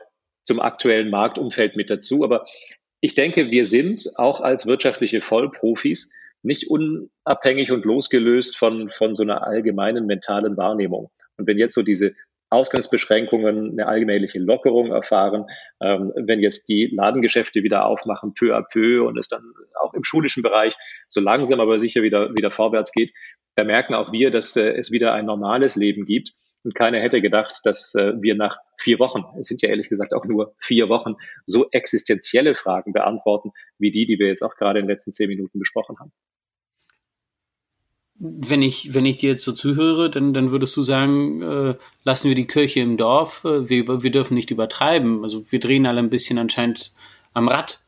zum 0.45 0.61
aktuellen 0.61 1.11
Marktumfeld 1.11 1.77
mit 1.77 1.91
dazu. 1.91 2.25
Aber 2.25 2.45
ich 3.05 3.15
denke, 3.15 3.51
wir 3.51 3.67
sind 3.67 4.09
auch 4.17 4.41
als 4.41 4.65
wirtschaftliche 4.65 5.21
Vollprofis 5.21 6.11
nicht 6.43 6.71
unabhängig 6.71 7.71
und 7.71 7.85
losgelöst 7.85 8.57
von, 8.57 8.89
von 8.89 9.13
so 9.13 9.23
einer 9.23 9.47
allgemeinen 9.47 10.07
mentalen 10.07 10.57
Wahrnehmung. 10.57 11.11
Und 11.37 11.47
wenn 11.47 11.59
jetzt 11.59 11.75
so 11.75 11.83
diese 11.83 12.15
Ausgangsbeschränkungen 12.49 13.73
eine 13.73 13.89
allgemeine 13.89 14.27
Lockerung 14.37 14.91
erfahren, 14.91 15.45
ähm, 15.83 16.13
wenn 16.17 16.41
jetzt 16.41 16.71
die 16.71 16.87
Ladengeschäfte 16.95 17.63
wieder 17.63 17.85
aufmachen, 17.85 18.33
peu 18.33 18.57
à 18.57 18.63
peu 18.63 19.07
und 19.07 19.19
es 19.19 19.29
dann 19.29 19.53
auch 19.79 19.93
im 19.93 20.03
schulischen 20.03 20.43
Bereich 20.43 20.75
so 21.11 21.21
langsam 21.21 21.61
aber 21.61 21.79
sicher 21.79 22.01
wieder, 22.01 22.35
wieder 22.35 22.51
vorwärts 22.51 22.91
geht, 22.91 23.13
da 23.55 23.65
merken 23.65 23.93
auch 23.93 24.13
wir, 24.13 24.31
dass 24.31 24.57
äh, 24.57 24.73
es 24.79 24.91
wieder 24.93 25.13
ein 25.13 25.27
normales 25.27 25.77
Leben 25.77 26.07
gibt 26.07 26.33
und 26.65 26.75
keiner 26.75 26.99
hätte 26.99 27.21
gedacht, 27.21 27.61
dass 27.65 27.95
äh, 27.95 28.15
wir 28.21 28.35
nach 28.35 28.59
vier 28.79 28.99
Wochen, 28.99 29.25
es 29.39 29.49
sind 29.49 29.63
ja 29.63 29.69
ehrlich 29.69 29.89
gesagt 29.89 30.15
auch 30.15 30.25
nur 30.25 30.55
vier 30.59 30.89
Wochen, 30.89 31.15
so 31.45 31.69
existenzielle 31.71 32.55
Fragen 32.55 32.93
beantworten, 32.93 33.53
wie 33.79 33.91
die, 33.91 34.07
die 34.07 34.19
wir 34.19 34.29
jetzt 34.29 34.43
auch 34.43 34.57
gerade 34.57 34.81
in 34.81 34.87
den 34.87 34.91
letzten 34.91 35.13
zehn 35.13 35.29
Minuten 35.29 35.59
besprochen 35.59 35.99
haben. 35.99 36.13
Wenn 38.17 38.63
ich, 38.63 38.95
wenn 38.95 39.05
ich 39.05 39.19
dir 39.19 39.31
jetzt 39.31 39.45
so 39.45 39.53
zuhöre, 39.53 40.09
dann, 40.09 40.33
dann 40.33 40.51
würdest 40.51 40.77
du 40.77 40.83
sagen, 40.83 41.43
äh, 41.43 41.75
lassen 42.05 42.29
wir 42.29 42.35
die 42.35 42.47
Kirche 42.47 42.81
im 42.81 42.97
Dorf, 42.97 43.45
äh, 43.45 43.69
wir, 43.69 44.03
wir 44.03 44.11
dürfen 44.11 44.35
nicht 44.35 44.51
übertreiben. 44.51 45.23
Also 45.23 45.51
wir 45.51 45.61
drehen 45.61 45.85
alle 45.85 45.99
ein 45.99 46.11
bisschen 46.11 46.39
anscheinend 46.39 46.95
am 47.35 47.49
Rad. 47.49 47.81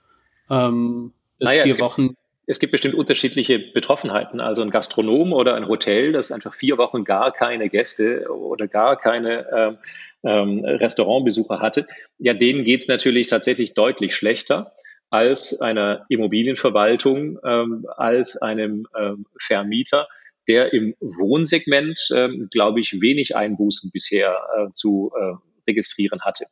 Ähm, 0.51 1.13
naja, 1.39 1.63
vier 1.63 1.79
Wochen 1.79 2.17
es 2.47 2.59
gibt 2.61 2.73
bestimmt 2.73 2.95
unterschiedliche 2.95 3.59
Betroffenheiten. 3.59 4.41
Also 4.41 4.63
ein 4.63 4.71
Gastronom 4.71 5.33
oder 5.33 5.55
ein 5.55 5.69
Hotel, 5.69 6.13
das 6.13 6.31
einfach 6.31 6.55
vier 6.55 6.79
Wochen 6.79 7.05
gar 7.05 7.33
keine 7.33 7.69
Gäste 7.69 8.27
oder 8.31 8.69
gar 8.69 8.97
keine 8.97 9.47
ähm, 9.53 9.79
ähm, 10.25 10.65
Restaurantbesucher 10.65 11.61
hatte, 11.61 11.87
ja, 12.19 12.35
denen 12.35 12.65
geht 12.65 12.83
es 12.83 12.89
natürlich 12.89 13.29
tatsächlich 13.29 13.75
deutlich 13.75 14.15
schlechter 14.15 14.73
als 15.11 15.61
einer 15.61 16.05
Immobilienverwaltung, 16.09 17.39
ähm, 17.45 17.87
als 17.97 18.37
einem 18.37 18.87
ähm, 18.99 19.27
Vermieter, 19.39 20.09
der 20.49 20.73
im 20.73 20.95
Wohnsegment, 21.01 21.99
ähm, 22.13 22.49
glaube 22.51 22.81
ich, 22.81 23.01
wenig 23.01 23.37
Einbußen 23.37 23.91
bisher 23.93 24.37
äh, 24.57 24.73
zu 24.73 25.13
äh, 25.17 25.35
registrieren 25.69 26.23
hatte. 26.23 26.47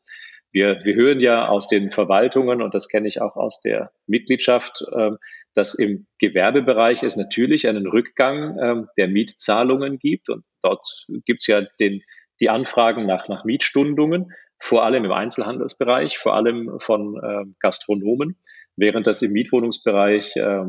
Wir, 0.54 0.82
wir 0.84 0.94
hören 0.94 1.18
ja 1.18 1.48
aus 1.48 1.66
den 1.66 1.90
Verwaltungen, 1.90 2.62
und 2.62 2.74
das 2.74 2.88
kenne 2.88 3.08
ich 3.08 3.20
auch 3.20 3.34
aus 3.34 3.60
der 3.60 3.90
Mitgliedschaft, 4.06 4.84
ähm, 4.96 5.18
dass 5.52 5.74
im 5.74 6.06
Gewerbebereich 6.20 7.02
es 7.02 7.16
natürlich 7.16 7.66
einen 7.66 7.88
Rückgang 7.88 8.56
ähm, 8.62 8.88
der 8.96 9.08
Mietzahlungen 9.08 9.98
gibt. 9.98 10.28
Und 10.28 10.44
dort 10.62 10.86
gibt 11.24 11.40
es 11.40 11.48
ja 11.48 11.62
den, 11.80 12.02
die 12.40 12.50
Anfragen 12.50 13.04
nach, 13.04 13.28
nach 13.28 13.44
Mietstundungen, 13.44 14.32
vor 14.60 14.84
allem 14.84 15.04
im 15.04 15.12
Einzelhandelsbereich, 15.12 16.18
vor 16.18 16.34
allem 16.34 16.78
von 16.78 17.16
äh, 17.20 17.52
Gastronomen, 17.58 18.38
während 18.76 19.08
das 19.08 19.22
im 19.22 19.32
Mietwohnungsbereich 19.32 20.36
äh, 20.36 20.66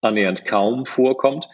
annähernd 0.00 0.46
kaum 0.46 0.86
vorkommt. 0.86 1.46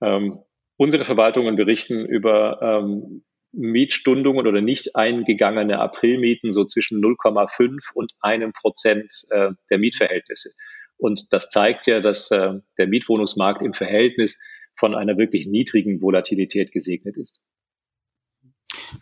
Ähm, 0.00 0.38
unsere 0.76 1.04
Verwaltungen 1.04 1.56
berichten 1.56 2.06
über 2.06 2.60
ähm, 2.62 3.24
Mietstundungen 3.56 4.46
oder 4.46 4.60
nicht 4.60 4.96
eingegangene 4.96 5.78
Aprilmieten 5.78 6.52
so 6.52 6.64
zwischen 6.64 7.02
0,5 7.02 7.80
und 7.94 8.12
einem 8.20 8.52
Prozent 8.52 9.24
äh, 9.30 9.50
der 9.70 9.78
Mietverhältnisse. 9.78 10.50
Und 10.96 11.32
das 11.32 11.50
zeigt 11.50 11.86
ja, 11.86 12.00
dass 12.00 12.30
äh, 12.30 12.54
der 12.78 12.86
Mietwohnungsmarkt 12.86 13.62
im 13.62 13.74
Verhältnis 13.74 14.38
von 14.76 14.94
einer 14.94 15.16
wirklich 15.16 15.46
niedrigen 15.46 16.00
Volatilität 16.00 16.72
gesegnet 16.72 17.16
ist. 17.16 17.40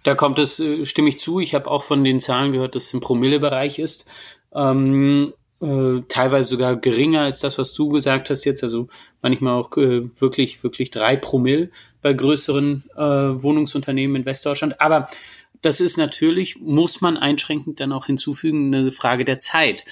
Da 0.04 0.14
kommt 0.14 0.38
es, 0.38 0.60
äh, 0.60 0.84
stimme 0.86 1.08
ich 1.08 1.18
zu. 1.18 1.40
Ich 1.40 1.54
habe 1.54 1.70
auch 1.70 1.84
von 1.84 2.04
den 2.04 2.20
Zahlen 2.20 2.52
gehört, 2.52 2.74
dass 2.74 2.86
es 2.86 2.94
im 2.94 3.00
Promillebereich 3.00 3.78
ist. 3.78 4.10
Ähm, 4.54 5.32
äh, 5.62 6.02
teilweise 6.08 6.50
sogar 6.50 6.76
geringer 6.76 7.22
als 7.22 7.40
das, 7.40 7.56
was 7.58 7.72
du 7.72 7.88
gesagt 7.88 8.30
hast 8.30 8.44
jetzt. 8.44 8.62
Also 8.62 8.88
manchmal 9.22 9.54
auch 9.54 9.76
äh, 9.76 10.02
wirklich, 10.18 10.62
wirklich 10.62 10.90
drei 10.90 11.16
Promille 11.16 11.70
bei 12.02 12.12
größeren 12.12 12.84
äh, 12.96 13.00
Wohnungsunternehmen 13.00 14.16
in 14.16 14.26
Westdeutschland. 14.26 14.80
Aber 14.80 15.08
das 15.62 15.80
ist 15.80 15.96
natürlich, 15.96 16.58
muss 16.60 17.00
man 17.00 17.16
einschränkend 17.16 17.80
dann 17.80 17.92
auch 17.92 18.06
hinzufügen, 18.06 18.74
eine 18.74 18.92
Frage 18.92 19.24
der 19.24 19.38
Zeit 19.38 19.84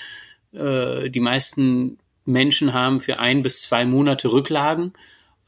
äh, 0.53 1.09
die 1.11 1.21
meisten 1.21 1.99
Menschen 2.25 2.75
haben 2.75 3.01
für 3.01 3.19
ein 3.19 3.43
bis 3.43 3.63
zwei 3.63 3.87
Monate 3.87 4.33
Rücklagen 4.33 4.93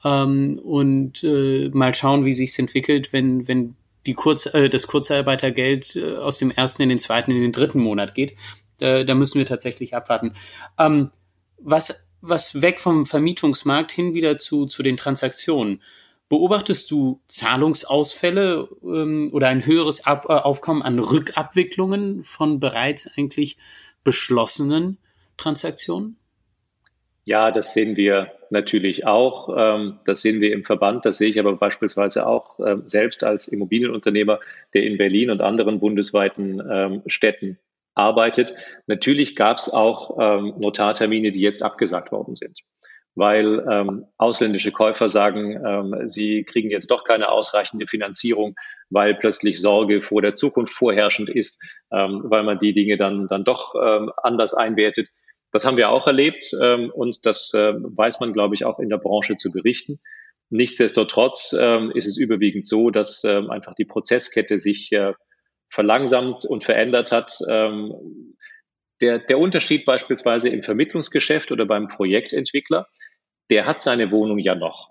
ähm, 0.05 0.61
und 0.63 1.23
äh, 1.25 1.71
mal 1.73 1.95
schauen, 1.95 2.25
wie 2.25 2.35
sich's 2.35 2.59
entwickelt, 2.59 3.13
wenn, 3.13 3.49
wenn 3.49 3.75
die 4.07 4.15
Kurz, 4.15 4.47
äh, 4.47 4.69
das 4.69 4.87
Kurzarbeitergeld 4.87 5.99
aus 6.21 6.39
dem 6.39 6.51
ersten 6.51 6.83
in 6.83 6.89
den 6.89 6.99
zweiten 6.99 7.31
in 7.31 7.41
den 7.41 7.53
dritten 7.53 7.81
Monat 7.81 8.15
geht. 8.15 8.37
Äh, 8.83 9.05
da 9.05 9.15
müssen 9.15 9.39
wir 9.39 9.47
tatsächlich 9.47 9.95
abwarten. 9.95 10.35
Ähm, 10.79 11.11
was, 11.59 12.09
was 12.21 12.61
weg 12.61 12.81
vom 12.81 13.07
Vermietungsmarkt 13.07 13.93
hin 13.93 14.15
wieder 14.15 14.39
zu, 14.39 14.67
zu 14.67 14.83
den 14.83 14.97
Transaktionen. 14.97 15.83
Beobachtest 16.29 16.91
du 16.91 17.21
Zahlungsausfälle 17.27 18.69
ähm, 18.83 19.31
oder 19.33 19.49
ein 19.49 19.67
höheres 19.67 20.07
Ab 20.07 20.27
äh, 20.29 20.33
Aufkommen 20.33 20.83
an 20.83 20.99
Rückabwicklungen 20.99 22.25
von 22.25 22.59
bereits 22.59 23.11
eigentlich 23.17 23.59
beschlossenen 24.03 24.99
Transaktionen? 25.37 26.17
Ja, 27.25 27.51
das 27.51 27.75
sehen 27.75 27.97
wir 27.97 28.33
natürlich 28.51 29.07
auch. 29.07 29.55
Ähm, 29.57 29.99
das 30.07 30.23
sehen 30.23 30.41
wir 30.41 30.53
im 30.53 30.65
Verband. 30.65 31.05
Das 31.05 31.19
sehe 31.19 31.29
ich 31.29 31.39
aber 31.39 31.55
beispielsweise 31.57 32.27
auch 32.27 32.59
ähm, 32.61 32.83
selbst 32.87 33.23
als 33.25 33.47
Immobilienunternehmer, 33.47 34.41
der 34.75 34.85
in 34.85 34.99
Berlin 34.99 35.31
und 35.31 35.41
anderen 35.41 35.81
bundesweiten 35.81 36.63
ähm, 36.69 37.03
Städten 37.07 37.59
arbeitet. 37.95 38.55
Natürlich 38.87 39.37
gab 39.37 39.59
es 39.59 39.69
auch 39.69 40.17
Notartermine, 40.59 41.33
die 41.33 41.41
jetzt 41.41 41.63
abgesagt 41.63 42.13
worden 42.13 42.35
sind 42.35 42.59
weil 43.15 43.65
ähm, 43.71 44.07
ausländische 44.17 44.73
Käufer 44.73 45.09
sagen, 45.09 45.61
ähm, 45.65 46.07
sie 46.07 46.45
kriegen 46.45 46.71
jetzt 46.71 46.91
doch 46.91 47.05
keine 47.05 47.31
ausreichende 47.31 47.87
Finanzierung, 47.87 48.55
weil 48.91 49.15
plötzlich 49.15 49.61
Sorge 49.61 50.03
vor 50.03 50.23
der 50.23 50.35
Zukunft 50.35 50.73
vorherrschend 50.73 51.29
ist, 51.29 51.63
ähm, 51.93 52.23
weil 52.25 52.43
man 52.43 52.59
die 52.59 52.73
Dinge 52.73 52.97
dann, 52.97 53.27
dann 53.29 53.45
doch 53.45 53.75
ähm, 53.75 54.11
anders 54.23 54.55
einwertet. 54.55 55.09
Das 55.53 55.67
haben 55.67 55.77
wir 55.77 55.91
auch 55.91 56.07
erlebt 56.07 56.57
ähm, 56.63 56.91
und 56.91 57.27
das 57.27 57.53
äh, 57.53 57.75
weiß 57.77 58.21
man, 58.21 58.33
glaube 58.33 58.55
ich, 58.55 58.65
auch 58.65 58.79
in 58.79 58.89
der 58.89 58.99
Branche 58.99 59.37
zu 59.37 59.53
berichten. 59.53 60.01
Nichtsdestotrotz 60.49 61.55
ähm, 61.59 61.93
ist 61.95 62.07
es 62.07 62.17
überwiegend 62.17 62.67
so, 62.67 62.91
dass 62.91 63.25
ähm, 63.25 63.51
einfach 63.51 63.75
die 63.75 63.85
Prozesskette 63.85 64.59
sich 64.59 64.91
äh, 64.93 65.13
verlangsamt 65.73 66.45
und 66.45 66.65
verändert 66.65 67.11
hat. 67.11 67.39
Ähm, 67.49 68.37
der, 69.01 69.19
der 69.19 69.39
Unterschied 69.39 69.85
beispielsweise 69.85 70.49
im 70.51 70.63
Vermittlungsgeschäft 70.63 71.51
oder 71.51 71.67
beim 71.67 71.89
Projektentwickler, 71.89 72.87
der 73.51 73.67
hat 73.67 73.83
seine 73.83 74.11
Wohnung 74.11 74.39
ja 74.39 74.55
noch. 74.55 74.91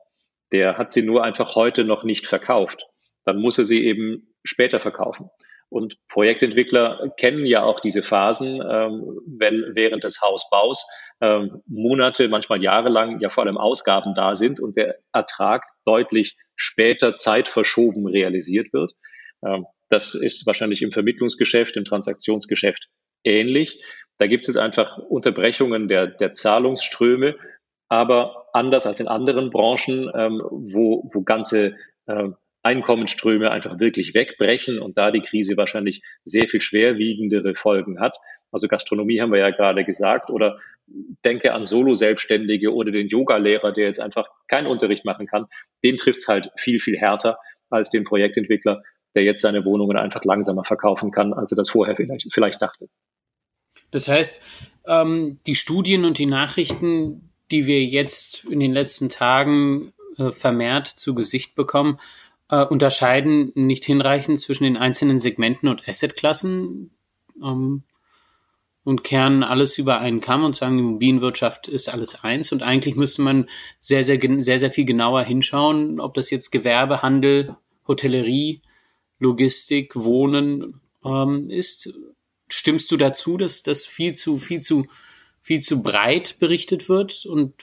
Der 0.52 0.78
hat 0.78 0.92
sie 0.92 1.04
nur 1.04 1.24
einfach 1.24 1.56
heute 1.56 1.84
noch 1.86 2.04
nicht 2.04 2.28
verkauft. 2.28 2.86
Dann 3.24 3.38
muss 3.38 3.58
er 3.58 3.64
sie 3.64 3.86
eben 3.86 4.36
später 4.44 4.80
verkaufen. 4.80 5.30
Und 5.70 5.96
Projektentwickler 6.10 7.14
kennen 7.16 7.46
ja 7.46 7.64
auch 7.64 7.80
diese 7.80 8.04
Phasen, 8.04 8.56
ähm, 8.56 9.22
wenn 9.26 9.72
während 9.74 10.04
des 10.04 10.20
Hausbaus 10.22 10.86
ähm, 11.22 11.62
Monate, 11.68 12.28
manchmal 12.28 12.62
jahrelang 12.62 13.22
ja 13.22 13.30
vor 13.30 13.46
allem 13.46 13.58
Ausgaben 13.58 14.14
da 14.16 14.36
sind 14.36 14.60
und 14.60 14.76
der 14.76 14.98
Ertrag 15.14 15.64
deutlich 15.86 16.36
später 16.56 17.16
zeitverschoben 17.16 18.08
realisiert 18.08 18.74
wird. 18.74 18.92
Ähm, 19.46 19.66
das 19.92 20.16
ist 20.16 20.46
wahrscheinlich 20.48 20.82
im 20.82 20.92
Vermittlungsgeschäft, 20.92 21.76
im 21.76 21.86
Transaktionsgeschäft 21.86 22.88
ähnlich. 23.24 23.84
Da 24.18 24.28
gibt 24.28 24.44
es 24.44 24.48
jetzt 24.48 24.58
einfach 24.58 24.98
Unterbrechungen 24.98 25.88
der, 25.88 26.08
der 26.08 26.32
Zahlungsströme, 26.32 27.36
aber 27.90 28.48
anders 28.54 28.86
als 28.86 29.00
in 29.00 29.08
anderen 29.08 29.50
Branchen, 29.50 30.10
ähm, 30.16 30.42
wo, 30.50 31.10
wo 31.14 31.22
ganze 31.24 31.76
ähm, 32.08 32.36
Einkommensströme 32.64 33.52
einfach 33.52 33.80
wirklich 33.80 34.14
wegbrechen 34.14 34.80
und 34.80 34.98
da 34.98 35.12
die 35.12 35.22
Krise 35.22 35.58
wahrscheinlich 35.58 36.04
sehr 36.24 36.48
viel 36.48 36.62
schwerwiegendere 36.62 37.56
Folgen 37.56 38.00
hat. 38.00 38.18
Also 38.52 38.68
Gastronomie 38.68 39.20
haben 39.20 39.32
wir 39.32 39.40
ja 39.40 39.50
gerade 39.50 39.84
gesagt 39.84 40.30
oder 40.30 40.60
denke 41.26 41.54
an 41.54 41.66
Solo-Selbstständige 41.66 42.74
oder 42.74 42.92
den 42.92 43.08
Yoga-Lehrer, 43.08 43.72
der 43.72 43.88
jetzt 43.88 44.00
einfach 44.00 44.30
keinen 44.48 44.68
Unterricht 44.68 45.04
machen 45.04 45.26
kann. 45.26 45.48
Den 45.84 45.98
trifft 45.98 46.20
es 46.20 46.28
halt 46.28 46.52
viel, 46.58 46.80
viel 46.80 46.98
härter 46.98 47.40
als 47.70 47.90
den 47.90 48.04
Projektentwickler, 48.04 48.84
der 49.16 49.24
jetzt 49.24 49.42
seine 49.42 49.66
Wohnungen 49.66 49.98
einfach 49.98 50.24
langsamer 50.24 50.64
verkaufen 50.64 51.12
kann, 51.12 51.34
als 51.34 51.52
er 51.52 51.58
das 51.58 51.70
vorher 51.70 51.96
vielleicht, 51.96 52.28
vielleicht 52.34 52.62
dachte. 52.62 52.88
Das 53.92 54.08
heißt, 54.08 54.42
ähm, 54.88 55.40
die 55.46 55.56
Studien 55.56 56.06
und 56.06 56.18
die 56.18 56.26
Nachrichten, 56.26 57.30
die 57.52 57.66
wir 57.68 57.84
jetzt 57.84 58.46
in 58.46 58.60
den 58.60 58.72
letzten 58.72 59.10
Tagen 59.10 59.94
äh, 60.18 60.32
vermehrt 60.32 60.88
zu 60.88 61.14
Gesicht 61.14 61.56
bekommen, 61.56 62.00
äh, 62.50 62.64
unterscheiden 62.66 63.52
nicht 63.56 63.86
hinreichend 63.86 64.40
zwischen 64.40 64.64
den 64.64 64.78
einzelnen 64.78 65.20
Segmenten 65.20 65.68
und 65.68 65.88
Assetklassen 65.88 66.92
ähm, 67.44 67.84
und 68.84 69.04
kehren 69.04 69.44
alles 69.44 69.78
über 69.78 70.00
einen 70.00 70.22
Kamm 70.22 70.44
und 70.44 70.56
sagen, 70.56 70.78
die 70.78 70.84
Immobilienwirtschaft 70.84 71.68
ist 71.68 71.90
alles 71.90 72.24
eins. 72.24 72.52
Und 72.52 72.64
eigentlich 72.64 72.96
müsste 72.96 73.22
man 73.22 73.48
sehr, 73.80 74.04
sehr, 74.04 74.20
sehr, 74.44 74.60
sehr 74.60 74.72
viel 74.72 74.86
genauer 74.86 75.24
hinschauen, 75.24 76.00
ob 76.00 76.14
das 76.14 76.30
jetzt 76.32 76.52
Gewerbe, 76.52 77.02
Handel, 77.02 77.56
Hotellerie, 77.88 78.62
Logistik, 79.22 79.96
Wohnen 79.96 80.82
ähm, 81.06 81.50
ist. 81.50 81.94
Stimmst 82.50 82.92
du 82.92 82.98
dazu, 82.98 83.38
dass 83.38 83.64
das 83.64 83.86
viel 83.86 84.14
zu, 84.14 84.38
viel 84.38 84.60
zu, 84.60 84.88
viel 85.42 85.62
zu 85.62 85.82
breit 85.82 86.38
berichtet 86.40 86.90
wird 86.90 87.26
und 87.26 87.54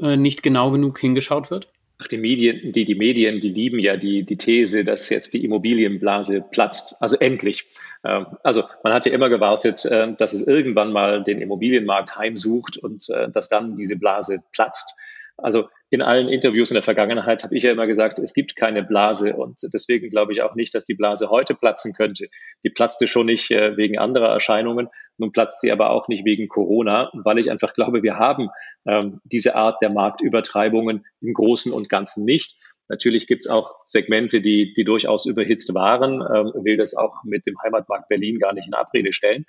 äh, 0.00 0.16
nicht 0.16 0.42
genau 0.42 0.72
genug 0.72 0.98
hingeschaut 0.98 1.50
wird? 1.50 1.68
Ach, 2.00 2.08
die 2.08 2.16
Medien, 2.16 2.72
die, 2.72 2.84
die 2.84 2.94
Medien, 2.94 3.40
die 3.40 3.50
lieben 3.50 3.78
ja 3.78 3.96
die, 3.96 4.22
die 4.22 4.36
These, 4.36 4.84
dass 4.84 5.08
jetzt 5.08 5.34
die 5.34 5.44
Immobilienblase 5.44 6.40
platzt. 6.40 6.96
Also 7.00 7.16
endlich. 7.16 7.66
Ähm, 8.04 8.26
also 8.42 8.64
man 8.82 8.92
hat 8.92 9.04
ja 9.04 9.12
immer 9.12 9.28
gewartet, 9.28 9.84
äh, 9.84 10.14
dass 10.16 10.32
es 10.32 10.46
irgendwann 10.46 10.92
mal 10.92 11.22
den 11.22 11.40
Immobilienmarkt 11.40 12.16
heimsucht 12.16 12.76
und 12.78 13.08
äh, 13.10 13.30
dass 13.30 13.48
dann 13.48 13.76
diese 13.76 13.96
Blase 13.96 14.42
platzt. 14.52 14.94
Also 15.36 15.68
in 15.90 16.02
allen 16.02 16.28
Interviews 16.28 16.70
in 16.70 16.74
der 16.74 16.82
Vergangenheit 16.82 17.44
habe 17.44 17.56
ich 17.56 17.62
ja 17.62 17.72
immer 17.72 17.86
gesagt, 17.86 18.18
es 18.18 18.34
gibt 18.34 18.56
keine 18.56 18.82
Blase 18.82 19.34
und 19.34 19.60
deswegen 19.72 20.10
glaube 20.10 20.32
ich 20.32 20.42
auch 20.42 20.54
nicht, 20.54 20.74
dass 20.74 20.84
die 20.84 20.94
Blase 20.94 21.30
heute 21.30 21.54
platzen 21.54 21.94
könnte. 21.94 22.28
Die 22.62 22.70
platzte 22.70 23.06
schon 23.06 23.26
nicht 23.26 23.50
äh, 23.50 23.76
wegen 23.76 23.98
anderer 23.98 24.28
Erscheinungen, 24.28 24.88
nun 25.16 25.32
platzt 25.32 25.60
sie 25.60 25.72
aber 25.72 25.90
auch 25.90 26.08
nicht 26.08 26.24
wegen 26.24 26.48
Corona, 26.48 27.10
weil 27.14 27.38
ich 27.38 27.50
einfach 27.50 27.72
glaube, 27.72 28.02
wir 28.02 28.18
haben 28.18 28.50
ähm, 28.86 29.20
diese 29.24 29.54
Art 29.54 29.80
der 29.80 29.90
Marktübertreibungen 29.90 31.06
im 31.20 31.32
Großen 31.32 31.72
und 31.72 31.88
Ganzen 31.88 32.24
nicht. 32.24 32.56
Natürlich 32.88 33.26
gibt 33.26 33.44
es 33.44 33.50
auch 33.50 33.76
Segmente, 33.84 34.40
die, 34.40 34.72
die 34.74 34.84
durchaus 34.84 35.26
überhitzt 35.26 35.74
waren, 35.74 36.20
ähm, 36.20 36.64
will 36.64 36.76
das 36.76 36.94
auch 36.94 37.24
mit 37.24 37.46
dem 37.46 37.56
Heimatmarkt 37.62 38.08
Berlin 38.08 38.38
gar 38.38 38.52
nicht 38.52 38.66
in 38.66 38.74
Abrede 38.74 39.12
stellen. 39.12 39.46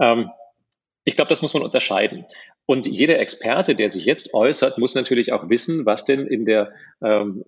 Ähm, 0.00 0.30
ich 1.04 1.16
glaube, 1.16 1.30
das 1.30 1.40
muss 1.40 1.54
man 1.54 1.62
unterscheiden. 1.62 2.26
Und 2.70 2.86
jeder 2.86 3.18
Experte, 3.18 3.74
der 3.74 3.88
sich 3.88 4.04
jetzt 4.04 4.34
äußert, 4.34 4.76
muss 4.76 4.94
natürlich 4.94 5.32
auch 5.32 5.48
wissen, 5.48 5.86
was 5.86 6.04
denn 6.04 6.26
in 6.26 6.44
der 6.44 6.70
ähm, 7.02 7.42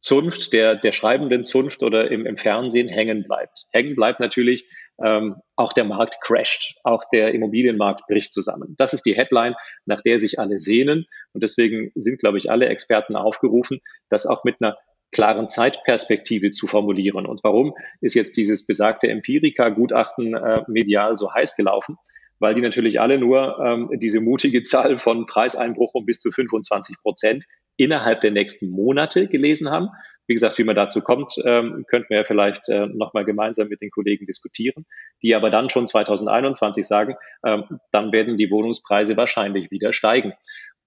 Zunft, 0.00 0.52
der, 0.52 0.76
der 0.76 0.92
schreibenden 0.92 1.42
Zunft 1.42 1.82
oder 1.82 2.08
im, 2.08 2.24
im 2.24 2.36
Fernsehen 2.36 2.86
hängen 2.86 3.24
bleibt. 3.24 3.66
Hängen 3.72 3.96
bleibt 3.96 4.20
natürlich, 4.20 4.70
ähm, 5.02 5.34
auch 5.56 5.72
der 5.72 5.82
Markt 5.82 6.20
crasht, 6.20 6.76
auch 6.84 7.02
der 7.12 7.34
Immobilienmarkt 7.34 8.06
bricht 8.06 8.32
zusammen. 8.32 8.76
Das 8.78 8.92
ist 8.92 9.02
die 9.02 9.16
Headline, 9.16 9.56
nach 9.84 10.00
der 10.00 10.20
sich 10.20 10.38
alle 10.38 10.60
sehnen. 10.60 11.06
Und 11.32 11.42
deswegen 11.42 11.90
sind, 11.96 12.20
glaube 12.20 12.38
ich, 12.38 12.52
alle 12.52 12.66
Experten 12.66 13.16
aufgerufen, 13.16 13.80
das 14.10 14.26
auch 14.26 14.44
mit 14.44 14.58
einer 14.60 14.78
klaren 15.10 15.48
Zeitperspektive 15.48 16.52
zu 16.52 16.68
formulieren. 16.68 17.26
Und 17.26 17.42
warum 17.42 17.74
ist 18.00 18.14
jetzt 18.14 18.36
dieses 18.36 18.64
besagte 18.64 19.08
Empirika-Gutachten 19.08 20.34
äh, 20.34 20.62
medial 20.68 21.16
so 21.16 21.34
heiß 21.34 21.56
gelaufen? 21.56 21.96
Weil 22.38 22.54
die 22.54 22.60
natürlich 22.60 23.00
alle 23.00 23.18
nur 23.18 23.58
ähm, 23.64 23.90
diese 24.00 24.20
mutige 24.20 24.62
Zahl 24.62 24.98
von 24.98 25.26
Preiseinbruch 25.26 25.94
um 25.94 26.06
bis 26.06 26.18
zu 26.18 26.30
25 26.30 26.96
Prozent 26.98 27.44
innerhalb 27.76 28.20
der 28.20 28.30
nächsten 28.30 28.70
Monate 28.70 29.28
gelesen 29.28 29.70
haben. 29.70 29.88
Wie 30.26 30.34
gesagt, 30.34 30.58
wie 30.58 30.64
man 30.64 30.76
dazu 30.76 31.00
kommt, 31.00 31.34
ähm, 31.44 31.86
könnten 31.88 32.10
wir 32.10 32.18
ja 32.18 32.24
vielleicht 32.24 32.68
äh, 32.68 32.86
nochmal 32.86 33.24
gemeinsam 33.24 33.68
mit 33.68 33.80
den 33.80 33.90
Kollegen 33.90 34.26
diskutieren, 34.26 34.84
die 35.22 35.34
aber 35.34 35.48
dann 35.48 35.70
schon 35.70 35.86
2021 35.86 36.86
sagen, 36.86 37.14
ähm, 37.46 37.64
dann 37.92 38.12
werden 38.12 38.36
die 38.36 38.50
Wohnungspreise 38.50 39.16
wahrscheinlich 39.16 39.70
wieder 39.70 39.94
steigen. 39.94 40.34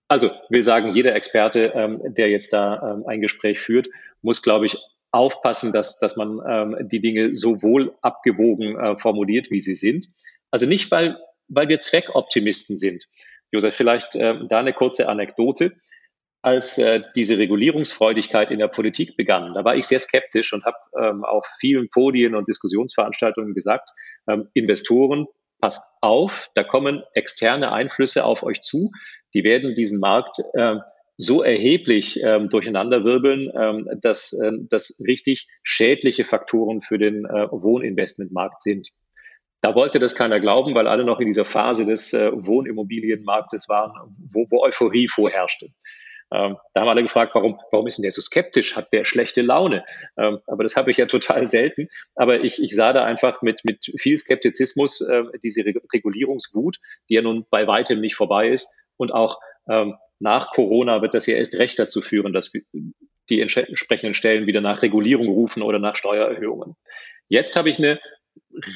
Also 0.08 0.30
wir 0.50 0.62
sagen, 0.62 0.94
jeder 0.94 1.16
Experte, 1.16 1.72
ähm, 1.74 2.02
der 2.06 2.30
jetzt 2.30 2.54
da 2.54 2.94
ähm, 2.94 3.06
ein 3.08 3.22
Gespräch 3.22 3.60
führt, 3.60 3.88
muss, 4.22 4.44
glaube 4.44 4.68
ich, 4.68 4.78
aufpassen, 5.12 5.74
dass, 5.74 6.00
dass 6.00 6.16
man 6.18 6.40
ähm, 6.48 6.88
die 6.88 7.02
Dinge 7.02 7.34
so 7.34 7.64
wohl 7.64 7.96
abgewogen 8.02 8.78
äh, 8.78 8.98
formuliert, 8.98 9.50
wie 9.50 9.60
sie 9.60 9.74
sind. 9.74 10.08
Also 10.52 10.68
nicht, 10.68 10.92
weil 10.92 11.18
weil 11.52 11.68
wir 11.68 11.80
Zweckoptimisten 11.80 12.78
sind. 12.78 13.06
Josef, 13.52 13.76
vielleicht 13.76 14.16
äh, 14.16 14.40
da 14.48 14.60
eine 14.60 14.74
kurze 14.74 15.08
Anekdote. 15.08 15.74
Als 16.44 16.80
äh, 16.80 17.02
diese 17.16 17.38
Regulierungsfreudigkeit 17.38 18.50
in 18.50 18.58
der 18.58 18.68
Politik 18.68 19.16
begann, 19.16 19.54
da 19.54 19.64
war 19.64 19.76
ich 19.76 19.86
sehr 19.86 20.00
skeptisch 20.00 20.54
und 20.54 20.66
habe 20.66 20.78
ähm, 21.00 21.24
auf 21.24 21.46
vielen 21.60 21.88
Podien 21.90 22.34
und 22.34 22.48
Diskussionsveranstaltungen 22.48 23.54
gesagt, 23.54 23.92
ähm, 24.28 24.48
Investoren, 24.56 25.28
passt 25.60 25.96
auf, 26.02 26.50
da 26.56 26.64
kommen 26.64 27.04
externe 27.14 27.72
Einflüsse 27.72 28.26
auf 28.26 28.42
euch 28.42 28.62
zu, 28.62 28.92
die 29.36 29.44
werden 29.44 29.76
diesen 29.76 30.00
Markt 30.00 30.38
äh, 30.54 30.78
so 31.18 31.44
erheblich 31.44 32.20
ähm, 32.24 32.50
durcheinanderwirbeln, 32.50 33.52
ähm, 33.56 33.88
dass 34.02 34.34
äh, 34.34 34.52
das 34.70 35.00
richtig 35.06 35.48
schädliche 35.62 36.26
Faktoren 36.26 36.82
für 36.82 36.98
den 36.98 37.26
äh, 37.26 37.48
Wohninvestmentmarkt 37.52 38.64
sind. 38.64 38.90
Da 39.62 39.76
wollte 39.76 40.00
das 40.00 40.16
keiner 40.16 40.40
glauben, 40.40 40.74
weil 40.74 40.88
alle 40.88 41.04
noch 41.04 41.20
in 41.20 41.28
dieser 41.28 41.46
Phase 41.46 41.86
des 41.86 42.14
äh, 42.14 42.32
Wohnimmobilienmarktes 42.34 43.70
waren, 43.70 43.94
wo, 44.32 44.48
wo 44.50 44.64
Euphorie 44.64 45.08
vorherrschte. 45.08 45.70
Ähm, 46.34 46.58
da 46.74 46.82
haben 46.82 46.88
alle 46.88 47.04
gefragt, 47.04 47.36
warum, 47.36 47.60
warum 47.72 47.88
ist 47.88 47.98
denn 47.98 48.04
der 48.04 48.12
so 48.12 48.22
skeptisch? 48.22 48.76
Hat 48.76 48.94
der 48.94 49.04
schlechte 49.06 49.42
Laune? 49.42 49.84
Ähm, 50.18 50.40
aber 50.48 50.64
das 50.64 50.76
habe 50.76 50.90
ich 50.90 50.98
ja 50.98 51.06
total 51.06 51.46
selten. 51.46 51.90
Aber 52.16 52.42
ich, 52.42 52.62
ich 52.62 52.74
sah 52.74 52.94
da 52.94 53.04
einfach 53.04 53.42
mit, 53.42 53.66
mit 53.66 53.92
viel 53.98 54.18
Skeptizismus 54.18 55.02
äh, 55.02 55.24
diese 55.44 55.66
Re 55.66 55.74
Regulierungswut, 55.94 56.78
die 57.10 57.16
ja 57.16 57.22
nun 57.22 57.46
bei 57.50 57.68
weitem 57.68 58.00
nicht 58.00 58.16
vorbei 58.16 58.50
ist. 58.50 58.74
Und 58.98 59.12
auch 59.12 59.40
ähm, 59.70 59.96
nach 60.20 60.52
Corona 60.52 61.02
wird 61.02 61.14
das 61.14 61.26
ja 61.26 61.36
erst 61.36 61.60
recht 61.60 61.78
dazu 61.78 62.02
führen, 62.02 62.32
dass 62.32 62.52
die 63.30 63.42
entsprechenden 63.42 64.14
Stellen 64.14 64.48
wieder 64.48 64.62
nach 64.62 64.82
Regulierung 64.82 65.28
rufen 65.28 65.64
oder 65.64 65.80
nach 65.80 65.96
Steuererhöhungen. 65.96 66.76
Jetzt 67.28 67.56
habe 67.56 67.70
ich 67.70 67.78
eine 67.78 68.00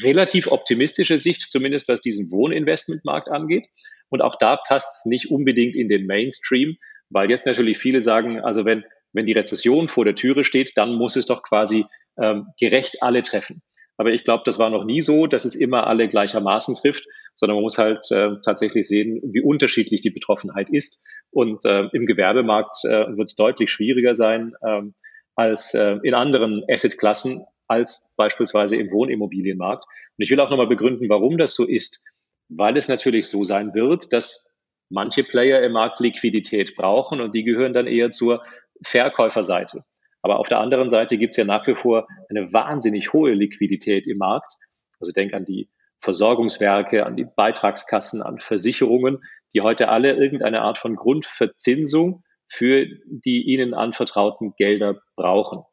relativ 0.03 0.47
optimistische 0.47 1.17
Sicht, 1.17 1.51
zumindest 1.51 1.87
was 1.87 2.01
diesen 2.01 2.31
Wohninvestmentmarkt 2.31 3.29
angeht. 3.29 3.67
Und 4.09 4.21
auch 4.21 4.35
da 4.35 4.57
passt 4.57 4.97
es 4.97 5.05
nicht 5.05 5.31
unbedingt 5.31 5.75
in 5.75 5.89
den 5.89 6.05
Mainstream, 6.05 6.77
weil 7.09 7.29
jetzt 7.29 7.45
natürlich 7.45 7.77
viele 7.77 8.01
sagen, 8.01 8.39
also 8.39 8.65
wenn, 8.65 8.83
wenn 9.13 9.25
die 9.25 9.33
Rezession 9.33 9.87
vor 9.87 10.05
der 10.05 10.15
Türe 10.15 10.43
steht, 10.43 10.71
dann 10.75 10.95
muss 10.95 11.15
es 11.15 11.25
doch 11.25 11.43
quasi 11.43 11.85
ähm, 12.19 12.47
gerecht 12.59 13.01
alle 13.01 13.23
treffen. 13.23 13.61
Aber 13.97 14.11
ich 14.11 14.23
glaube, 14.23 14.43
das 14.45 14.59
war 14.59 14.69
noch 14.69 14.83
nie 14.83 15.01
so, 15.01 15.25
dass 15.25 15.45
es 15.45 15.55
immer 15.55 15.87
alle 15.87 16.07
gleichermaßen 16.07 16.75
trifft, 16.75 17.05
sondern 17.35 17.55
man 17.55 17.63
muss 17.63 17.77
halt 17.77 17.99
äh, 18.11 18.31
tatsächlich 18.43 18.87
sehen, 18.87 19.21
wie 19.23 19.41
unterschiedlich 19.41 20.01
die 20.01 20.09
Betroffenheit 20.09 20.69
ist. 20.69 21.01
Und 21.31 21.65
äh, 21.65 21.87
im 21.93 22.05
Gewerbemarkt 22.05 22.77
äh, 22.83 23.15
wird 23.15 23.27
es 23.27 23.35
deutlich 23.35 23.71
schwieriger 23.71 24.15
sein 24.15 24.53
ähm, 24.65 24.95
als 25.35 25.73
äh, 25.73 25.97
in 26.03 26.13
anderen 26.13 26.63
Assetklassen, 26.69 27.45
als 27.67 28.11
beispielsweise 28.15 28.77
im 28.77 28.91
Wohnimmobilienmarkt. 28.91 29.85
Und 29.85 30.23
ich 30.23 30.29
will 30.31 30.39
auch 30.39 30.49
nochmal 30.49 30.67
begründen, 30.67 31.09
warum 31.09 31.37
das 31.37 31.55
so 31.55 31.65
ist. 31.65 32.03
Weil 32.49 32.77
es 32.77 32.87
natürlich 32.87 33.27
so 33.27 33.43
sein 33.43 33.73
wird, 33.73 34.13
dass 34.13 34.55
manche 34.89 35.23
Player 35.23 35.61
im 35.63 35.71
Markt 35.71 35.99
Liquidität 35.99 36.75
brauchen 36.75 37.21
und 37.21 37.33
die 37.33 37.43
gehören 37.43 37.73
dann 37.73 37.87
eher 37.87 38.11
zur 38.11 38.43
Verkäuferseite. 38.83 39.83
Aber 40.21 40.39
auf 40.39 40.47
der 40.47 40.59
anderen 40.59 40.89
Seite 40.89 41.17
gibt 41.17 41.33
es 41.33 41.37
ja 41.37 41.45
nach 41.45 41.65
wie 41.67 41.75
vor 41.75 42.07
eine 42.29 42.51
wahnsinnig 42.51 43.13
hohe 43.13 43.33
Liquidität 43.33 44.07
im 44.07 44.17
Markt. 44.17 44.53
Also 44.99 45.11
denk 45.11 45.33
an 45.33 45.45
die 45.45 45.69
Versorgungswerke, 45.99 47.05
an 47.05 47.15
die 47.15 47.25
Beitragskassen, 47.25 48.21
an 48.21 48.39
Versicherungen, 48.39 49.23
die 49.53 49.61
heute 49.61 49.89
alle 49.89 50.13
irgendeine 50.13 50.61
Art 50.61 50.77
von 50.77 50.95
Grundverzinsung 50.95 52.23
für 52.47 52.85
die 53.07 53.43
ihnen 53.43 53.73
anvertrauten 53.73 54.53
Gelder 54.57 54.99
brauchen. 55.15 55.63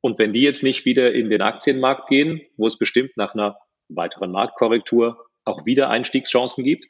Und 0.00 0.18
wenn 0.18 0.32
die 0.32 0.42
jetzt 0.42 0.62
nicht 0.62 0.84
wieder 0.84 1.12
in 1.12 1.30
den 1.30 1.42
Aktienmarkt 1.42 2.08
gehen, 2.08 2.40
wo 2.56 2.66
es 2.66 2.78
bestimmt 2.78 3.16
nach 3.16 3.34
einer 3.34 3.58
weiteren 3.88 4.30
Marktkorrektur 4.30 5.26
auch 5.44 5.64
wieder 5.66 5.90
Einstiegschancen 5.90 6.62
gibt, 6.62 6.86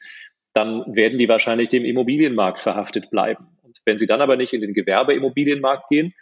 dann 0.53 0.83
werden 0.95 1.17
die 1.17 1.29
wahrscheinlich 1.29 1.69
dem 1.69 1.85
Immobilienmarkt 1.85 2.59
verhaftet 2.59 3.09
bleiben. 3.09 3.47
Und 3.61 3.79
wenn 3.85 3.97
sie 3.97 4.07
dann 4.07 4.21
aber 4.21 4.35
nicht 4.35 4.53
in 4.53 4.61
den 4.61 4.73
Gewerbeimmobilienmarkt 4.73 5.89
gehen, 5.89 6.13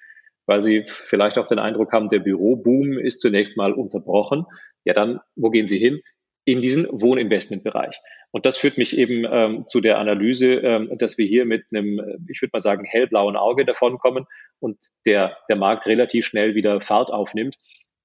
weil 0.46 0.62
sie 0.62 0.86
vielleicht 0.88 1.38
auch 1.38 1.48
den 1.48 1.60
Eindruck 1.60 1.92
haben, 1.92 2.10
der 2.10 2.20
Büroboom 2.20 2.98
ist 2.98 3.20
zunächst 3.20 3.58
mal 3.58 3.74
unterbrochen, 3.74 4.46
ja 4.86 4.94
dann, 4.94 5.20
wo 5.36 5.50
gehen 5.50 5.68
sie 5.68 5.78
hin? 5.78 6.02
In 6.46 6.62
diesen 6.62 6.88
Wohninvestmentbereich. 6.90 8.00
Und 8.32 8.46
das 8.46 8.58
führt 8.58 8.78
mich 8.78 8.98
eben 8.98 9.26
ähm, 9.30 9.66
zu 9.68 9.82
der 9.82 10.00
Analyse, 10.00 10.56
ähm, 10.56 10.98
dass 10.98 11.18
wir 11.18 11.26
hier 11.26 11.46
mit 11.46 11.66
einem, 11.72 12.28
ich 12.30 12.42
würde 12.42 12.52
mal 12.54 12.62
sagen, 12.62 12.84
hellblauen 12.84 13.36
Auge 13.36 13.66
davonkommen 13.66 14.26
und 14.60 14.78
der, 15.06 15.38
der 15.50 15.56
Markt 15.56 15.86
relativ 15.86 16.26
schnell 16.26 16.54
wieder 16.54 16.82
Fahrt 16.82 17.12
aufnimmt. 17.12 17.58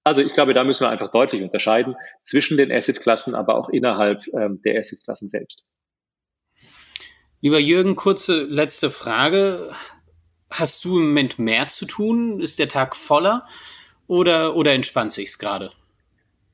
Also 0.05 0.23
ich 0.23 0.33
glaube, 0.33 0.55
da 0.55 0.65
müssen 0.65 0.85
wir 0.85 0.91
einfach 0.91 1.11
deutlich 1.11 1.43
unterscheiden 1.43 1.97
zwischen 2.25 2.57
den 2.57 2.73
Assetklassen, 2.73 3.35
aber 3.35 3.57
auch 3.57 3.69
innerhalb 3.69 4.27
ähm, 4.35 4.61
der 4.65 4.79
Assetklassen 4.79 5.29
selbst. 5.29 5.65
Lieber 7.41 7.59
Jürgen, 7.59 7.97
kurze 7.97 8.45
letzte 8.45 8.91
Frage. 8.91 9.75
Hast 10.51 10.85
du 10.85 10.99
im 10.99 11.09
Moment 11.09 11.39
mehr 11.39 11.67
zu 11.67 11.87
tun? 11.87 12.41
Ist 12.41 12.59
der 12.59 12.69
Tag 12.69 12.95
voller 12.95 13.47
oder, 14.07 14.55
oder 14.55 14.73
entspannt 14.73 15.13
sich's 15.13 15.39
gerade? 15.39 15.73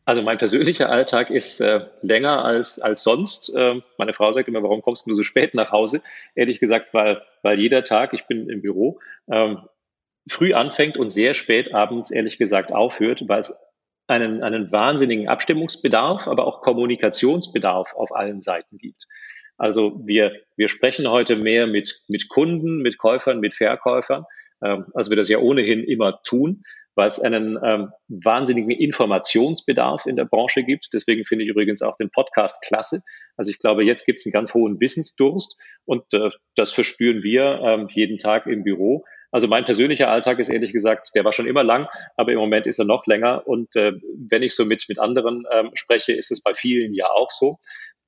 Also 0.09 0.23
mein 0.23 0.39
persönlicher 0.39 0.89
Alltag 0.89 1.29
ist 1.29 1.61
äh, 1.61 1.85
länger 2.01 2.43
als, 2.43 2.79
als 2.79 3.03
sonst. 3.03 3.55
Äh, 3.55 3.83
meine 3.99 4.15
Frau 4.15 4.33
sagt 4.33 4.49
immer, 4.49 4.63
warum 4.63 4.81
kommst 4.81 5.07
du 5.07 5.15
so 5.15 5.23
spät 5.23 5.53
nach 5.53 5.71
Hause? 5.71 6.03
Ehrlich 6.35 6.61
gesagt, 6.61 6.95
weil, 6.95 7.21
weil 7.43 7.61
jeder 7.61 7.85
Tag, 7.85 8.15
ich 8.15 8.25
bin 8.25 8.49
im 8.49 8.63
Büro, 8.63 9.01
ähm, 9.31 9.69
früh 10.27 10.55
anfängt 10.55 10.97
und 10.97 11.11
sehr 11.11 11.35
spät 11.35 11.75
abends, 11.75 12.11
ehrlich 12.11 12.39
gesagt, 12.39 12.73
aufhört, 12.73 13.25
weil 13.29 13.41
es 13.41 13.61
einen, 14.07 14.43
einen 14.43 14.73
wahnsinnigen 14.73 15.29
Abstimmungsbedarf, 15.29 16.27
aber 16.27 16.47
auch 16.47 16.63
Kommunikationsbedarf 16.63 17.93
auf 17.95 18.11
allen 18.17 18.41
Seiten 18.41 18.79
gibt. 18.79 19.05
Also 19.59 20.01
wir, 20.07 20.33
wir 20.57 20.69
sprechen 20.69 21.07
heute 21.11 21.37
mehr 21.37 21.67
mit, 21.67 22.01
mit 22.09 22.31
Kunden, 22.31 22.79
mit 22.79 22.97
Käufern, 22.97 23.41
mit 23.41 23.53
Verkäufern, 23.53 24.25
ähm, 24.65 24.87
als 24.95 25.11
wir 25.11 25.19
das 25.19 25.29
ja 25.29 25.37
ohnehin 25.37 25.85
immer 25.85 26.23
tun, 26.23 26.63
weil 26.99 27.07
es 27.07 27.21
einen 27.21 27.57
ähm, 27.65 27.93
wahnsinnigen 28.09 28.73
Informationsbedarf 28.73 30.05
in 30.05 30.17
der 30.17 30.25
Branche 30.25 30.65
gibt. 30.65 30.89
Deswegen 30.93 31.25
finde 31.25 31.45
ich 31.45 31.51
übrigens 31.51 31.81
auch 31.81 31.97
den 31.97 32.11
Podcast 32.11 32.61
klasse. 32.61 33.03
Also 33.37 33.53
ich 33.53 33.61
glaube, 33.61 33.85
jetzt 33.85 34.05
gibt 34.05 34.19
es 34.19 34.27
einen 34.27 34.33
ganz 34.33 34.53
hohen 34.53 34.81
Wissensdurst 34.81 35.57
und 35.85 36.13
äh, 36.13 36.29
das 36.57 36.73
verspüren 36.73 37.23
wir 37.23 37.61
ähm, 37.63 37.89
jeden 37.89 38.19
Tag 38.19 38.47
im 38.47 38.65
Büro. 38.65 39.05
Also 39.31 39.47
mein 39.47 39.65
persönlicher 39.65 40.09
Alltag 40.09 40.41
ist 40.41 40.49
ehrlich 40.49 40.73
gesagt, 40.73 41.11
der 41.15 41.25
war 41.25 41.33
schon 41.33 41.47
immer 41.47 41.63
lang, 41.63 41.87
aber 42.17 42.33
im 42.33 42.39
Moment 42.39 42.67
ist 42.67 42.81
er 42.81 42.85
noch 42.85 43.07
länger. 43.07 43.47
Und 43.47 43.77
äh, 43.77 43.93
wenn 44.29 44.43
ich 44.43 44.57
so 44.57 44.65
mit, 44.65 44.87
mit 44.89 44.99
anderen 44.99 45.45
ähm, 45.53 45.71
spreche, 45.75 46.15
ist 46.15 46.33
es 46.33 46.43
bei 46.43 46.55
vielen 46.55 46.95
ja 46.95 47.07
auch 47.07 47.31
so 47.31 47.59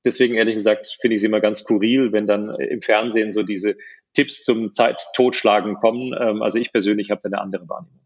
deswegen 0.03 0.35
ehrlich 0.35 0.55
gesagt 0.55 0.97
finde 0.99 1.15
ich 1.15 1.21
es 1.21 1.25
immer 1.25 1.39
ganz 1.39 1.59
skurril, 1.59 2.11
wenn 2.11 2.25
dann 2.25 2.49
äh, 2.49 2.65
im 2.65 2.81
Fernsehen 2.81 3.31
so 3.31 3.43
diese 3.43 3.77
Tipps 4.13 4.43
zum 4.43 4.73
Zeittotschlagen 4.73 5.75
kommen. 5.75 6.13
Ähm, 6.19 6.41
also 6.41 6.59
ich 6.59 6.73
persönlich 6.73 7.11
habe 7.11 7.21
da 7.23 7.27
eine 7.27 7.41
andere 7.41 7.69
Wahrnehmung. 7.69 8.01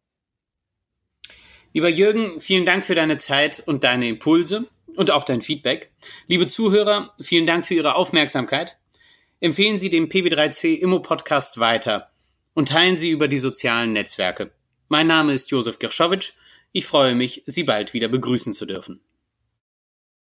Lieber 1.76 1.90
Jürgen, 1.90 2.40
vielen 2.40 2.66
Dank 2.66 2.86
für 2.86 2.96
deine 2.96 3.18
Zeit 3.18 3.62
und 3.66 3.84
deine 3.84 4.08
Impulse 4.08 4.64
und 4.96 5.12
auch 5.12 5.26
dein 5.26 5.42
Feedback. 5.42 5.92
Liebe 6.26 6.48
Zuhörer, 6.48 7.14
vielen 7.20 7.46
Dank 7.46 7.66
für 7.66 7.74
Ihre 7.74 7.96
Aufmerksamkeit. 7.96 8.78
Empfehlen 9.42 9.78
Sie 9.78 9.90
den 9.90 10.08
PB3C 10.08 10.76
Immo 10.76 11.02
Podcast 11.02 11.60
weiter 11.60 12.12
und 12.54 12.70
teilen 12.70 12.96
Sie 12.96 13.10
über 13.10 13.28
die 13.28 13.40
sozialen 13.40 13.92
Netzwerke. 13.92 14.52
Mein 14.88 15.08
Name 15.08 15.34
ist 15.34 15.52
Josef 15.52 15.78
Gershowitsch. 15.78 16.32
Ich 16.72 16.86
freue 16.86 17.14
mich, 17.14 17.44
Sie 17.46 17.64
bald 17.64 17.94
wieder 17.94 18.08
begrüßen 18.08 18.54
zu 18.54 18.66
dürfen. 18.66 19.02